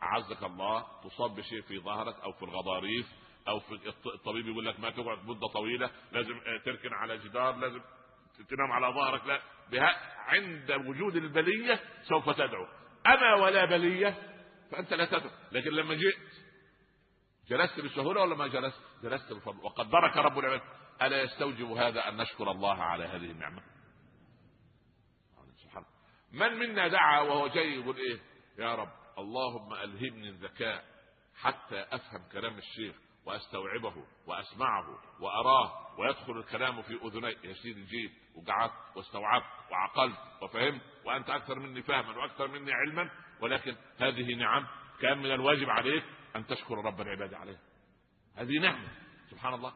عزك 0.00 0.42
الله 0.42 1.00
تصاب 1.04 1.34
بشيء 1.34 1.62
في 1.62 1.78
ظهرك 1.78 2.20
أو 2.20 2.32
في 2.32 2.42
الغضاريف 2.42 3.06
أو 3.48 3.60
في 3.60 3.72
الطبيب 4.06 4.48
يقول 4.48 4.66
لك 4.66 4.80
ما 4.80 4.90
تقعد 4.90 5.18
مدة 5.24 5.46
طويلة 5.46 5.90
لازم 6.12 6.40
تركن 6.64 6.92
على 6.92 7.18
جدار 7.18 7.56
لازم 7.56 7.80
تنام 8.48 8.72
على 8.72 8.94
ظهرك 8.94 9.26
لا 9.26 9.42
بها 9.70 9.96
عند 10.16 10.72
وجود 10.72 11.16
البلية 11.16 11.80
سوف 12.02 12.30
تدعو 12.30 12.66
أما 13.06 13.34
ولا 13.34 13.64
بلية 13.64 14.16
فأنت 14.70 14.94
لا 14.94 15.04
تدعو 15.04 15.30
لكن 15.52 15.70
لما 15.70 15.94
جئت 15.94 16.52
جلست 17.48 17.80
بسهوله 17.80 18.20
ولا 18.20 18.34
ما 18.34 18.46
جلست؟ 18.46 18.80
جلست 19.02 19.32
بفضل 19.32 19.64
وقدرك 19.64 20.16
رب 20.16 20.38
العباد 20.38 20.62
ألا 21.02 21.22
يستوجب 21.22 21.70
هذا 21.70 22.08
أن 22.08 22.16
نشكر 22.16 22.50
الله 22.50 22.82
على 22.82 23.04
هذه 23.04 23.30
النعمة؟ 23.30 23.62
من 26.32 26.52
منا 26.52 26.88
دعا 26.88 27.20
وهو 27.20 27.48
جاي 27.48 27.74
يقول 27.80 27.96
إيه؟ 27.96 28.20
يا 28.58 28.74
رب 28.74 28.92
اللهم 29.18 29.72
ألهمني 29.72 30.28
الذكاء 30.28 30.84
حتى 31.34 31.86
أفهم 31.90 32.28
كلام 32.32 32.58
الشيخ 32.58 32.96
وأستوعبه 33.26 33.94
وأسمعه 34.26 34.98
وأراه 35.20 35.98
ويدخل 35.98 36.32
الكلام 36.38 36.82
في 36.82 36.94
أذني. 37.04 37.36
يا 37.44 37.52
سيدي 37.52 37.84
جيت 37.84 38.12
وقعدت 38.34 38.96
واستوعبت 38.96 39.46
وعقلت 39.70 40.18
وفهمت 40.42 40.82
وأنت 41.04 41.30
أكثر 41.30 41.58
مني 41.58 41.82
فهما 41.82 42.16
وأكثر 42.16 42.48
مني 42.48 42.72
علما 42.72 43.10
ولكن 43.40 43.76
هذه 43.98 44.34
نعم 44.34 44.66
كان 45.00 45.18
من 45.18 45.32
الواجب 45.32 45.70
عليك 45.70 46.04
أن 46.36 46.46
تشكر 46.46 46.74
رب 46.84 47.00
العباد 47.00 47.34
عليها. 47.34 47.60
هذه 48.36 48.58
نعمة. 48.60 48.88
سبحان 49.30 49.54
الله. 49.54 49.72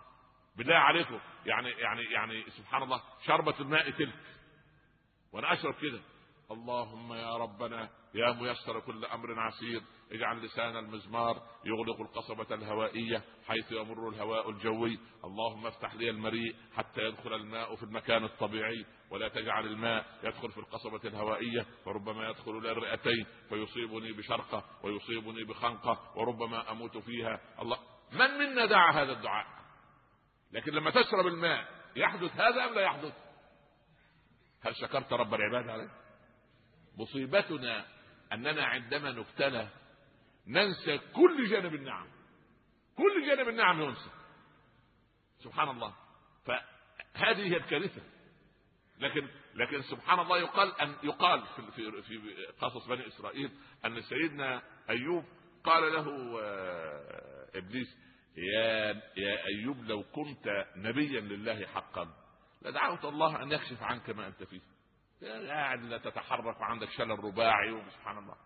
بالله 0.57 0.75
عليكم 0.75 1.21
يعني 1.47 1.71
يعني 1.71 2.03
يعني 2.03 2.51
سبحان 2.51 2.83
الله. 2.83 3.03
شربة 3.27 3.61
الماء 3.61 3.91
تلك. 3.91 4.21
وأنا 5.33 5.53
أشرب 5.53 5.75
كده. 5.75 6.01
اللهم 6.51 7.13
يا 7.13 7.37
ربنا 7.37 7.91
يا 8.17 8.33
ميسر 8.33 8.81
كل 8.81 9.05
أمر 9.05 9.41
عسير 9.41 9.83
اجعل 10.13 10.45
لسان 10.45 10.77
المزمار 10.77 11.43
يغلق 11.65 12.01
القصبة 12.01 12.55
الهوائية 12.55 13.23
حيث 13.47 13.73
يمر 13.73 14.09
الهواء 14.09 14.51
الجوي. 14.51 14.99
اللهم 15.25 15.67
افتح 15.67 15.95
لي 15.95 16.11
المريء 16.11 16.57
حتى 16.77 17.01
يدخل 17.01 17.35
الماء 17.35 17.75
في 17.77 17.83
المكان 17.83 18.25
الطبيعي 18.25 18.87
ولا 19.11 19.29
تجعل 19.29 19.67
الماء 19.67 20.07
يدخل 20.25 20.51
في 20.51 20.59
القصبة 20.59 21.01
الهوائية. 21.05 21.67
فربما 21.85 22.29
يدخل 22.29 22.59
إلى 22.59 22.73
الرئتين 22.73 23.27
فيصيبني 23.49 24.13
بشرقة 24.13 24.65
ويصيبني 24.83 25.45
بخنقة 25.45 26.19
وربما 26.19 26.71
أموت 26.71 26.99
فيها. 26.99 27.41
الله 27.63 27.79
من 28.13 28.31
منا 28.39 28.67
دعا 28.67 28.93
هذا 28.93 29.13
الدعاء؟ 29.13 29.47
لكن 30.53 30.73
لما 30.73 30.91
تشرب 30.91 31.27
الماء 31.27 31.69
يحدث 31.97 32.33
هذا 32.33 32.65
أم 32.65 32.75
لا 32.75 32.81
يحدث؟ 32.81 33.15
هل 34.63 34.77
شكرت 34.77 35.13
رب 35.13 35.35
العباد 35.35 35.69
عليه؟ 35.69 35.91
مصيبتنا 36.99 37.96
أننا 38.33 38.65
عندما 38.65 39.11
نبتلى 39.11 39.69
ننسى 40.47 40.99
كل 40.99 41.49
جانب 41.51 41.75
النعم. 41.75 42.09
كل 42.97 43.27
جانب 43.27 43.49
النعم 43.49 43.83
ينسى 43.83 44.11
سبحان 45.39 45.69
الله. 45.69 45.95
فهذه 46.45 47.53
هي 47.53 47.57
الكارثة. 47.57 48.03
لكن 48.99 49.29
لكن 49.55 49.83
سبحان 49.83 50.19
الله 50.19 50.39
يقال 50.39 50.81
أن 50.81 50.95
يقال 51.03 51.43
في 51.57 51.63
في 51.73 52.03
في 52.03 52.47
قصص 52.61 52.87
بني 52.87 53.07
إسرائيل 53.09 53.51
أن 53.85 54.01
سيدنا 54.01 54.63
أيوب 54.91 55.25
قال 55.65 55.93
له 55.93 56.07
إبليس 57.55 57.97
يا 58.37 59.03
يا 59.17 59.45
أيوب 59.47 59.85
لو 59.85 60.03
كنت 60.03 60.67
نبيا 60.77 61.21
لله 61.21 61.67
حقا 61.67 62.09
لدعوت 62.63 63.05
الله 63.05 63.43
أن 63.43 63.53
يكشف 63.53 63.83
عنك 63.83 64.11
ما 64.11 64.27
أنت 64.27 64.43
فيه. 64.43 64.61
قاعد 65.23 65.83
لا 65.83 65.99
تتحرك 65.99 66.61
وعندك 66.61 66.91
شلل 66.91 67.25
رباعي 67.25 67.73
وسبحان 67.73 68.19
الله. 68.19 68.37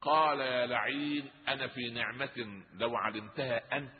قال 0.00 0.40
يا 0.40 0.66
لعين 0.66 1.30
أنا 1.48 1.68
في 1.68 1.90
نعمة 1.90 2.62
لو 2.74 2.96
علمتها 2.96 3.76
أنت 3.76 3.92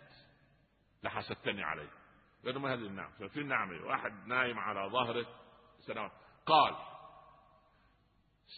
لحسدتني 1.03 1.63
عليها 1.63 1.99
قالوا 2.45 2.63
ما 2.63 2.75
هذه 2.75 2.87
النعمة؟ 2.87 3.19
ففي 3.19 3.45
نعمة 3.45 3.87
واحد 3.87 4.27
نايم 4.27 4.59
على 4.59 4.91
ظهره 4.91 5.27
سنوات 5.87 6.13
قال 6.47 6.77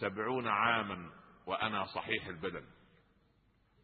سبعون 0.01 0.49
عاما 0.49 1.11
وأنا 1.47 1.85
صحيح 1.85 2.27
البدن 2.27 2.67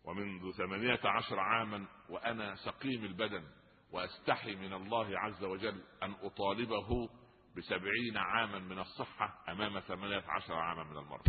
ومنذ 0.05 0.53
ثمانية 0.53 1.01
عشر 1.05 1.41
عاما 1.41 1.87
وأنا 2.09 2.55
سقيم 2.55 3.05
البدن 3.05 3.45
وأستحي 3.93 4.55
من 4.55 4.73
الله 4.73 5.19
عز 5.19 5.45
وجل 5.45 5.85
أن 6.03 6.15
أطالبه 6.23 7.09
بسبعين 7.57 8.17
عاما 8.17 8.59
من 8.59 8.79
الصحة 8.79 9.45
أمام 9.49 9.81
ثمانية 9.81 10.25
عشر 10.29 10.55
عاما 10.55 10.85
من 10.85 10.99
المرض. 10.99 11.27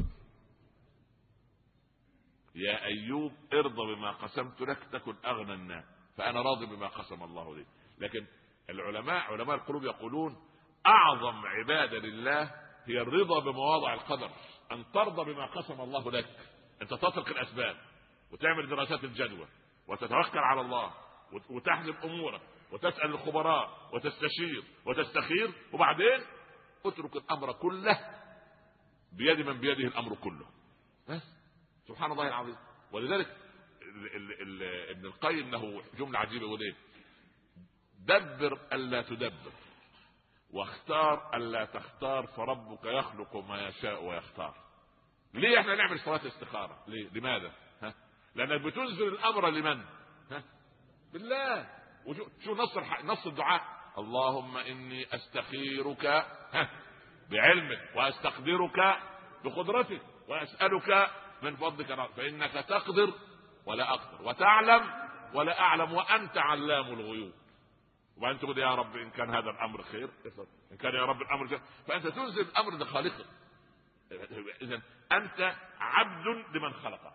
يا 2.56 2.84
أيوب 2.84 3.32
ارضى 3.54 3.96
بما 3.96 4.12
قسمت 4.12 4.62
لك 4.62 4.84
تكن 4.92 5.16
أغنى 5.26 5.54
الناس. 5.54 5.86
فأنا 6.18 6.42
راضي 6.42 6.66
بما 6.66 6.88
قسم 6.88 7.24
الله 7.24 7.56
لي. 7.56 7.66
لكن 7.98 8.28
العلماء 8.70 9.34
علماء 9.34 9.56
القلوب 9.56 9.84
يقولون 9.84 10.38
أعظم 10.86 11.46
عبادة 11.46 11.98
لله 11.98 12.44
هي 12.86 13.02
الرضا 13.02 13.40
بمواضع 13.40 13.94
القدر. 13.94 14.32
أن 14.72 14.92
ترضى 14.92 15.34
بما 15.34 15.46
قسم 15.46 15.82
الله 15.82 16.12
لك. 16.12 16.40
أنت 16.82 16.94
تترك 16.94 17.32
الأسباب 17.32 17.78
وتعمل 18.32 18.70
دراسات 18.70 19.04
الجدوى 19.04 19.48
وتتوكل 19.88 20.40
على 20.40 20.62
الله 20.62 20.94
وتحزم 21.50 21.94
أمورك. 22.04 22.42
وتسأل 22.72 23.06
الخبراء 23.12 23.90
وتستشير 23.94 24.64
وتستخير 24.86 25.54
وبعدين 25.74 26.22
اترك 26.86 27.16
الأمر 27.16 27.52
كله 27.54 28.00
بيد 29.12 29.40
من 29.40 29.60
بيده 29.60 29.88
الأمر 29.88 30.16
كله. 30.16 30.46
بس. 31.10 31.22
سبحان 31.88 32.12
الله 32.12 32.28
العظيم. 32.28 32.56
ولذلك 32.92 33.38
ابن 34.90 35.06
القيم 35.06 35.52
له 35.52 35.84
جملة 35.98 36.20
عجيبة 36.20 36.46
يقول 36.46 36.62
إيه؟ 36.62 36.76
دبر 38.00 38.60
ألا 38.74 39.02
تدبر 39.02 39.52
واختار 40.54 41.36
ألا 41.36 41.66
تختار 41.66 42.28
فربك 42.28 42.86
يخلق 42.86 43.36
ما 43.36 43.68
يشاء 43.68 44.04
ويختار. 44.04 44.56
ليه 45.34 45.60
إحنا 45.60 45.76
نعمل 45.76 46.00
صلاة 46.00 46.28
استخارة؟ 46.28 46.84
ليه؟ 46.88 47.10
لماذا؟ 47.10 47.52
ها؟ 47.82 47.94
لأنك 48.36 48.62
بتنزل 48.62 49.08
الأمر 49.08 49.50
لمن؟ 49.50 49.86
ها؟ 50.32 50.44
بالله. 51.14 51.77
شو 52.44 52.56
نص 52.56 52.78
نص 53.04 53.28
الدعاء؟ 53.28 53.62
اللهم 53.98 54.58
إني 54.58 55.16
أستخيرك 55.16 56.06
ها؟ 56.06 56.70
بعلمك 57.32 57.96
وأستقدرك 57.96 59.00
بقدرتك 59.44 60.02
وأسألك 60.28 61.12
من 61.42 61.56
فضلك 61.56 62.12
فإنك 62.16 62.52
تقدر 62.52 63.14
ولا 63.66 63.94
أقدر 63.94 64.28
وتعلم 64.28 65.08
ولا 65.34 65.60
أعلم 65.60 65.94
وأنت 65.94 66.38
علام 66.38 66.86
الغيوب. 66.86 67.34
وبعدين 68.18 68.40
تقول 68.40 68.58
يا 68.58 68.76
رب 68.76 68.96
إن 68.96 69.10
كان 69.10 69.30
هذا 69.30 69.50
الأمر 69.50 69.84
خير 69.84 70.10
إن 70.72 70.78
كان 70.78 70.96
يا 70.96 71.06
رب 71.06 71.22
الأمر 71.22 71.48
خير 71.48 71.62
فأنت 71.88 72.08
تنزل 72.08 72.42
الامر 72.42 72.78
لخالقك 72.78 73.26
اذا 74.62 74.82
أنت 75.12 75.56
عبد 75.80 76.28
لمن 76.56 76.74
خلقك. 76.74 77.14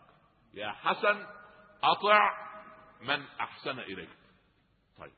يا 0.54 0.70
حسن 0.70 1.26
أطع 1.84 2.48
من 3.00 3.24
أحسن 3.40 3.78
إليك. 3.78 4.08
طيب. 5.02 5.12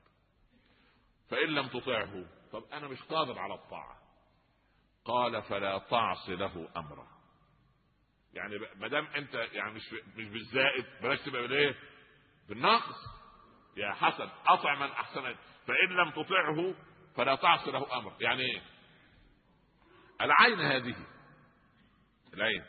فإن 1.30 1.48
لم 1.48 1.68
تطعه 1.68 2.26
طب 2.52 2.64
أنا 2.72 2.88
مش 2.88 3.02
قادر 3.02 3.38
على 3.38 3.54
الطاعة. 3.54 3.98
قال 5.04 5.42
فلا 5.42 5.78
تعص 5.78 6.28
له 6.28 6.68
امرا 6.76 7.06
يعني 8.32 8.58
ما 8.76 8.88
دام 8.88 9.06
أنت 9.06 9.34
يعني 9.34 9.72
مش 9.72 9.92
مش 10.16 10.28
بالزائد 10.28 10.84
بلاش 11.02 11.20
تبقى 11.20 11.42
بالإيه؟ 11.42 11.74
بالنقص. 12.48 12.96
يا 13.76 13.92
حسن 13.92 14.28
أطع 14.46 14.74
من 14.74 14.92
أحسن. 14.92 15.34
فإن 15.66 15.88
لم 15.88 16.10
تطعه 16.10 16.74
فلا 17.16 17.34
تعص 17.34 17.68
له 17.68 17.98
أمر. 17.98 18.16
يعني 18.20 18.42
إيه؟ 18.42 18.62
العين 20.20 20.60
هذه. 20.60 20.96
العين. 22.34 22.64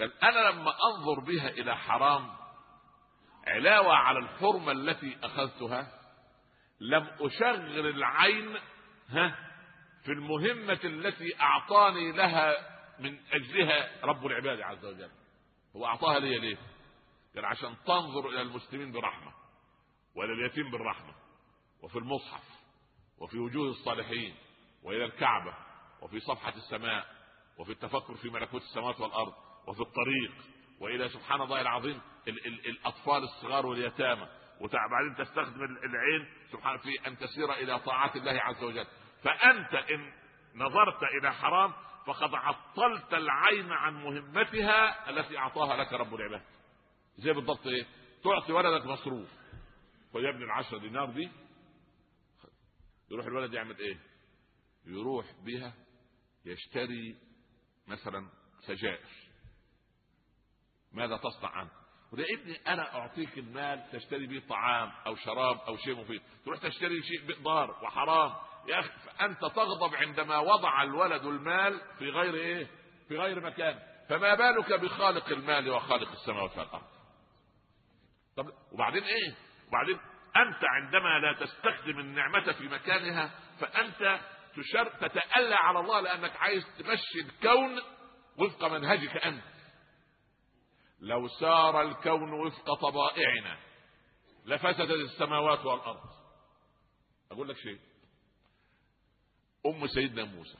قال 0.00 0.12
أنا 0.22 0.50
لما 0.50 0.70
أنظر 0.70 1.20
بها 1.26 1.48
إلى 1.48 1.76
حرام 1.76 2.36
علاوة 3.46 3.94
على 3.96 4.18
الحرمه 4.18 4.72
التي 4.72 5.16
أخذتها 5.22 5.92
لم 6.80 7.10
أشغل 7.20 7.86
العين 7.86 8.56
ها 9.08 9.38
في 10.04 10.12
المهمة 10.12 10.80
التي 10.84 11.40
أعطاني 11.40 12.12
لها 12.12 12.56
من 13.00 13.18
أجلها 13.32 14.04
رب 14.04 14.26
العباد 14.26 14.60
عز 14.60 14.84
وجل. 14.84 15.10
هو 15.76 15.86
أعطاها 15.86 16.18
لي 16.18 16.38
ليه؟ 16.38 16.56
قال 17.34 17.44
عشان 17.44 17.76
تنظر 17.86 18.28
إلى 18.28 18.40
المسلمين 18.42 18.92
برحمة 18.92 19.32
وإلى 20.14 20.32
اليتيم 20.32 20.70
بالرحمة 20.70 21.14
وفي 21.82 21.98
المصحف 21.98 22.42
وفي 23.18 23.38
وجوه 23.38 23.70
الصالحين 23.70 24.34
وإلى 24.82 25.04
الكعبة 25.04 25.54
وفي 26.02 26.20
صفحة 26.20 26.54
السماء 26.56 27.06
وفي 27.58 27.72
التفكر 27.72 28.14
في 28.14 28.30
ملكوت 28.30 28.62
السماوات 28.62 29.00
والأرض 29.00 29.34
وفي 29.66 29.80
الطريق 29.80 30.32
وإلى 30.80 31.08
سبحان 31.08 31.40
الله 31.40 31.60
العظيم. 31.60 32.00
ال 32.28 32.46
ال 32.46 32.66
الأطفال 32.66 33.22
الصغار 33.22 33.66
واليتامى. 33.66 34.28
وبعدين 34.60 35.14
تستخدم 35.18 35.64
العين 35.64 36.28
سبحان 36.52 36.78
في 36.78 37.06
أن 37.06 37.18
تسير 37.18 37.52
إلى 37.52 37.78
طاعات 37.78 38.16
الله 38.16 38.40
عز 38.40 38.64
وجل. 38.64 38.86
فأنت 39.22 39.74
إن 39.74 40.12
نظرت 40.54 41.02
إلى 41.02 41.32
حرام 41.32 41.72
فقد 42.06 42.34
عطلت 42.34 43.14
العين 43.14 43.72
عن 43.72 43.94
مهمتها 43.94 45.10
التي 45.10 45.38
أعطاها 45.38 45.76
لك 45.76 45.92
رب 45.92 46.14
العباد. 46.14 46.42
زي 47.16 47.32
بالضبط 47.32 47.66
إيه؟ 47.66 47.86
تعطي 48.24 48.52
ولدك 48.52 48.86
مصروف. 48.86 49.28
يا 50.14 50.30
ابني 50.30 50.44
العشرة 50.44 50.78
دينار 50.78 51.10
دي 51.10 51.30
يروح 53.10 53.26
الولد 53.26 53.54
يعمل 53.54 53.78
إيه؟ 53.78 53.98
يروح 54.84 55.26
بها 55.44 55.74
يشتري 56.44 57.16
مثلا 57.86 58.28
سجائر 58.66 59.08
ماذا 60.92 61.16
تصنع 61.16 61.48
عنه؟ 61.48 61.70
وده 62.12 62.24
ابني 62.34 62.56
أنا 62.66 62.94
أعطيك 62.94 63.38
المال 63.38 63.90
تشتري 63.92 64.26
به 64.26 64.42
طعام 64.48 64.92
أو 65.06 65.16
شراب 65.16 65.58
أو 65.58 65.76
شيء 65.76 65.94
مفيد. 66.00 66.22
تروح 66.44 66.58
تشتري 66.58 67.02
شيء 67.02 67.26
بقدار 67.28 67.70
وحرام. 67.70 68.32
يا 68.68 68.80
أخي 68.80 68.88
فأنت 68.88 69.40
تغضب 69.40 69.94
عندما 69.94 70.38
وضع 70.38 70.82
الولد 70.82 71.24
المال 71.26 71.80
في 71.98 72.10
غير 72.10 72.34
إيه؟ 72.34 72.66
في 73.08 73.18
غير 73.18 73.40
مكان. 73.40 73.78
فما 74.08 74.34
بالك 74.34 74.72
بخالق 74.72 75.28
المال 75.28 75.70
وخالق 75.70 76.10
السماوات 76.10 76.58
والأرض؟ 76.58 76.86
طب 78.36 78.46
وبعدين 78.72 79.02
إيه؟ 79.04 79.34
وبعدين 79.68 79.98
أنت 80.36 80.64
عندما 80.64 81.18
لا 81.18 81.32
تستخدم 81.46 81.98
النعمة 81.98 82.52
في 82.52 82.68
مكانها 82.68 83.30
فأنت 83.60 84.20
تشر 84.56 84.88
تتألى 85.08 85.54
على 85.54 85.78
الله 85.80 86.00
لأنك 86.00 86.36
عايز 86.36 86.64
تمشي 86.78 87.20
الكون 87.20 87.82
وفق 88.38 88.64
منهجك 88.64 89.16
أنت. 89.16 89.42
لو 91.00 91.28
سار 91.28 91.82
الكون 91.82 92.32
وفق 92.32 92.74
طبائعنا 92.74 93.58
لفسدت 94.46 94.90
السماوات 94.90 95.66
والأرض. 95.66 96.10
أقول 97.30 97.48
لك 97.48 97.56
شيء. 97.56 97.80
أم 99.66 99.86
سيدنا 99.86 100.24
موسى 100.24 100.58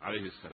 عليه 0.00 0.20
السلام. 0.20 0.50